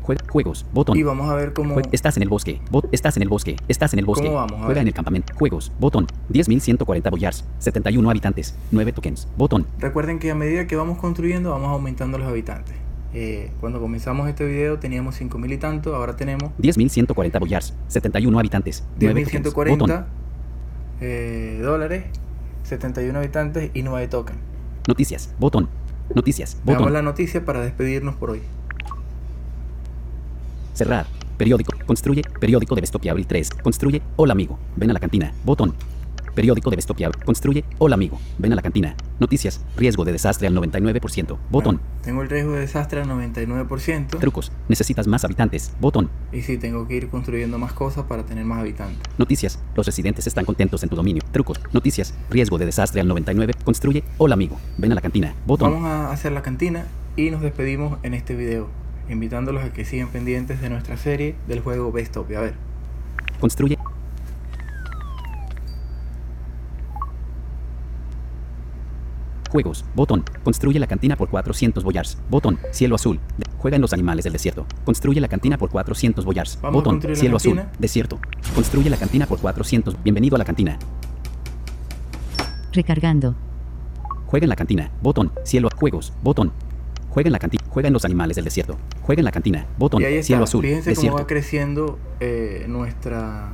Jue- 0.03 0.19
juegos. 0.29 0.67
Botón. 0.73 0.97
Y 0.97 1.03
vamos 1.03 1.31
a 1.31 1.35
ver 1.35 1.53
cómo... 1.53 1.75
Jue- 1.77 1.89
estás 1.93 2.17
en 2.17 2.23
el 2.23 2.29
bosque. 2.29 2.61
Bot- 2.71 2.89
estás 2.91 3.17
en 3.17 3.23
el 3.23 3.29
bosque. 3.29 3.57
Estás 3.69 3.93
en 3.93 3.99
el 3.99 4.07
bosque. 4.07 4.25
¿Cómo 4.27 4.37
vamos? 4.39 4.53
A 4.55 4.57
Juega 4.59 4.69
ver. 4.69 4.79
en 4.79 4.89
el 4.89 4.95
campamento. 4.95 5.35
Juegos. 5.37 5.71
Botón. 5.79 6.07
10.140 6.33 7.11
boyars. 7.11 7.45
71 7.59 8.09
habitantes. 8.11 8.55
9 8.71 8.93
tokens. 8.93 9.29
Botón. 9.37 9.67
Recuerden 9.79 10.19
que 10.19 10.31
a 10.31 10.35
medida 10.35 10.67
que 10.67 10.77
vamos 10.77 10.99
construyendo 10.99 11.51
vamos 11.51 11.69
aumentando 11.69 12.17
los 12.19 12.27
habitantes. 12.27 12.75
Eh, 13.13 13.51
cuando 13.61 13.81
comenzamos 13.81 14.29
este 14.29 14.45
video 14.47 14.79
teníamos 14.79 15.17
5000 15.17 15.53
y 15.53 15.59
tanto, 15.59 15.97
ahora 15.97 16.15
tenemos 16.17 16.51
10.140 16.59 17.39
boyars. 17.41 17.75
71 17.89 18.39
habitantes. 18.39 18.85
9 18.99 19.25
tokens. 19.25 19.53
Botón. 19.55 19.89
10140 19.89 20.07
eh, 21.03 21.59
dólares, 21.63 22.05
71 22.63 23.19
habitantes 23.19 23.71
y 23.75 23.83
9 23.83 24.07
tokens. 24.09 24.39
Noticias. 24.87 25.31
Botón. 25.39 25.69
Noticias. 26.15 26.57
Veamos 26.65 26.83
Botón. 26.83 26.93
la 26.93 27.03
noticia 27.03 27.45
para 27.45 27.61
despedirnos 27.61 28.17
por 28.17 28.31
hoy. 28.31 28.43
Cerrar. 30.75 31.07
Periódico. 31.37 31.73
Construye. 31.87 32.23
Periódico 32.41 32.75
de 32.75 32.81
Bestopia 32.81 33.13
Abril 33.13 33.27
3. 33.27 33.51
Construye. 33.63 34.03
Hola 34.17 34.33
amigo. 34.33 34.59
Ven 34.77 34.91
a 34.91 34.93
la 34.93 35.01
cantina. 35.01 35.33
Botón. 35.45 35.75
Periódico 36.35 36.71
de 36.71 36.77
Bestopia. 36.77 37.11
Construye. 37.25 37.65
Hola 37.79 37.95
amigo. 37.95 38.21
Ven 38.39 38.53
a 38.53 38.57
la 38.57 38.63
cantina. 38.63 38.97
Noticias. 39.19 39.65
Riesgo 39.77 40.05
de 40.05 40.13
desastre 40.13 40.47
al 40.47 40.55
99%. 40.55 41.39
Botón. 41.51 41.77
Bueno, 41.77 42.03
tengo 42.03 42.23
el 42.23 42.31
riesgo 42.31 42.53
de 42.53 42.61
desastre 42.61 43.01
al 43.01 43.09
99%. 43.09 44.19
Trucos. 44.19 44.53
Necesitas 44.69 45.07
más 45.07 45.25
habitantes. 45.25 45.73
Botón. 45.81 46.11
Y 46.33 46.43
sí, 46.43 46.59
tengo 46.59 46.87
que 46.87 46.97
ir 46.97 47.09
construyendo 47.09 47.59
más 47.59 47.73
cosas 47.73 48.05
para 48.05 48.25
tener 48.25 48.45
más 48.45 48.61
habitantes. 48.61 48.99
Noticias. 49.19 49.59
Los 49.75 49.87
residentes 49.87 50.27
están 50.27 50.45
contentos 50.45 50.83
en 50.83 50.89
tu 50.89 50.97
dominio. 50.97 51.23
Trucos. 51.33 51.61
Noticias. 51.73 52.15
Riesgo 52.31 52.59
de 52.59 52.67
desastre 52.67 53.01
al 53.01 53.09
99. 53.09 53.55
Construye. 53.65 54.05
Hola 54.19 54.35
amigo. 54.35 54.59
Ven 54.79 54.93
a 54.93 54.95
la 54.95 55.01
cantina. 55.01 55.35
Botón. 55.47 55.73
Vamos 55.73 55.89
a 55.89 56.13
hacer 56.13 56.33
la 56.33 56.43
cantina 56.43 56.87
y 57.17 57.31
nos 57.31 57.43
despedimos 57.43 57.99
en 58.03 58.15
este 58.15 58.35
video, 58.35 58.69
invitándolos 59.09 59.65
a 59.65 59.73
que 59.73 59.85
sigan 59.85 60.09
pendientes 60.09 60.61
de 60.61 60.71
nuestra 60.71 60.97
serie 60.97 61.35
del 61.49 61.61
juego 61.61 61.93
Bestopia. 61.93 62.39
A 62.39 62.43
ver, 62.43 62.55
Construye. 63.41 63.79
Juegos. 69.51 69.85
Botón. 69.95 70.25
Construye 70.45 70.79
la 70.79 70.87
cantina 70.87 71.17
por 71.17 71.29
400 71.29 71.83
boyars. 71.85 72.17
Botón. 72.31 72.59
Cielo 72.73 72.95
azul. 72.95 73.19
De- 73.37 73.47
Juega 73.59 73.75
en 73.77 73.83
los 73.83 73.93
animales 73.93 74.25
del 74.25 74.33
desierto. 74.33 74.65
Construye 74.85 75.21
la 75.21 75.29
cantina 75.29 75.59
por 75.59 75.69
400 75.71 76.25
boyars. 76.25 76.59
Vamos 76.63 76.83
a 76.87 76.91
Botón. 76.93 77.17
Cielo 77.17 77.37
azul. 77.37 77.61
Desierto. 77.79 78.19
Construye 78.55 78.89
la 78.91 78.97
cantina 78.97 79.27
por 79.27 79.39
400. 79.41 80.03
Bienvenido 80.03 80.37
a 80.37 80.39
la 80.39 80.45
cantina. 80.45 80.79
Recargando. 82.73 83.35
Juega 84.27 84.45
en 84.45 84.51
la 84.51 84.57
cantina. 84.57 84.91
Botón. 85.03 85.33
Cielo. 85.45 85.69
Juegos. 85.77 86.13
Botón. 86.23 86.53
Juega 87.11 87.29
en 87.29 87.33
la 87.33 87.39
cantina. 87.41 87.65
Juega 87.69 87.89
en 87.89 87.93
los 87.93 88.05
animales 88.05 88.37
del 88.37 88.45
desierto. 88.45 88.77
Juega 89.03 89.21
en 89.21 89.25
la 89.25 89.33
cantina. 89.33 89.67
Botón. 89.79 90.01
y 90.01 90.05
ahí 90.05 90.15
está. 90.15 90.27
Cielo 90.29 90.45
azul. 90.45 90.63
Fíjense 90.65 90.91
cómo 90.91 90.95
Desierto. 90.95 91.19
va 91.19 91.27
creciendo 91.27 91.99
eh, 92.21 92.65
nuestra, 92.69 93.51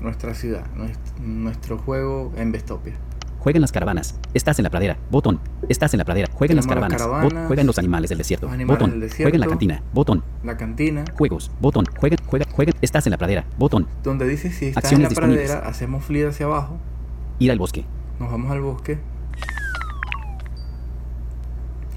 nuestra 0.00 0.34
ciudad, 0.34 0.66
nuestro, 0.74 1.14
nuestro 1.22 1.78
juego 1.78 2.32
en 2.36 2.50
Bestopia. 2.52 2.94
Juega 3.38 3.56
en 3.56 3.60
las 3.62 3.72
caravanas. 3.72 4.18
Estás 4.34 4.58
en 4.58 4.64
la 4.64 4.70
pradera. 4.70 4.98
Botón. 5.10 5.40
Estás 5.68 5.94
en 5.94 5.98
la 5.98 6.04
pradera. 6.04 6.28
Juega 6.32 6.52
en 6.52 6.56
las 6.56 6.66
caravanas. 6.66 7.00
Caravanas. 7.00 7.46
Juega 7.46 7.60
en 7.62 7.66
los 7.66 7.78
animales 7.78 8.08
del 8.10 8.18
desierto. 8.18 8.46
Los 8.46 8.54
animales 8.54 8.80
Botón. 8.80 9.00
del 9.00 9.10
Juega 9.10 9.24
en 9.36 9.40
la 9.40 9.46
desierto. 9.46 9.50
cantina. 9.50 9.82
Botón. 9.94 10.22
La 10.44 10.56
cantina, 10.56 11.04
Juegos. 11.16 11.50
Botón. 11.60 11.84
Juega. 11.98 12.16
Juega. 12.26 12.46
Juega. 12.52 12.72
Estás 12.82 13.06
en 13.06 13.12
la 13.12 13.16
pradera. 13.18 13.44
Botón. 13.58 13.86
donde 14.02 14.26
dice 14.26 14.50
si 14.50 14.66
estás 14.66 14.84
Acciones 14.84 14.98
en 14.98 15.02
la 15.04 15.08
disponibles. 15.10 15.50
pradera, 15.50 15.68
hacemos 15.68 16.04
flit 16.04 16.26
hacia 16.26 16.46
abajo, 16.46 16.76
Ir 17.38 17.50
al 17.52 17.58
bosque. 17.58 17.84
nos 18.18 18.30
vamos 18.30 18.50
al 18.50 18.60
bosque. 18.60 18.98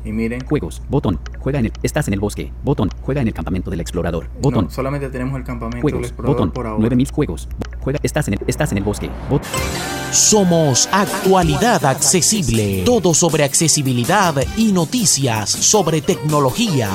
Y 0.04 0.12
miren, 0.12 0.43
Juegos. 0.45 0.82
Botón. 0.89 1.19
Juega 1.39 1.60
en 1.60 1.65
el. 1.67 1.73
Estás 1.84 2.08
en 2.08 2.15
el 2.15 2.19
bosque. 2.19 2.51
Botón. 2.63 2.89
Juega 3.01 3.21
en 3.21 3.27
el 3.27 3.34
campamento 3.36 3.69
del 3.69 3.82
explorador. 3.82 4.27
Botón. 4.41 4.65
no, 4.65 4.69
solamente 4.71 5.10
tenemos 5.10 5.38
el 5.38 5.43
campamento 5.43 5.75
del 5.77 5.82
Juegos. 5.84 6.01
explorador 6.08 6.36
Botón. 6.38 6.51
por 6.51 6.65
ahora. 6.65 6.82
9000 6.82 7.12
juegos. 7.12 7.47
Estás 8.04 8.28
en 8.72 8.78
el. 8.78 8.84
Bosque. 8.84 9.10
Somos 10.12 10.89
Actualidad 10.91 11.86
Accesible. 11.86 12.84
Todo 12.86 13.13
sobre 13.13 13.44
accesibilidad 13.44 14.36
y 14.58 14.72
noticias 14.72 15.50
sobre 15.50 16.02
tecnología. 16.02 16.89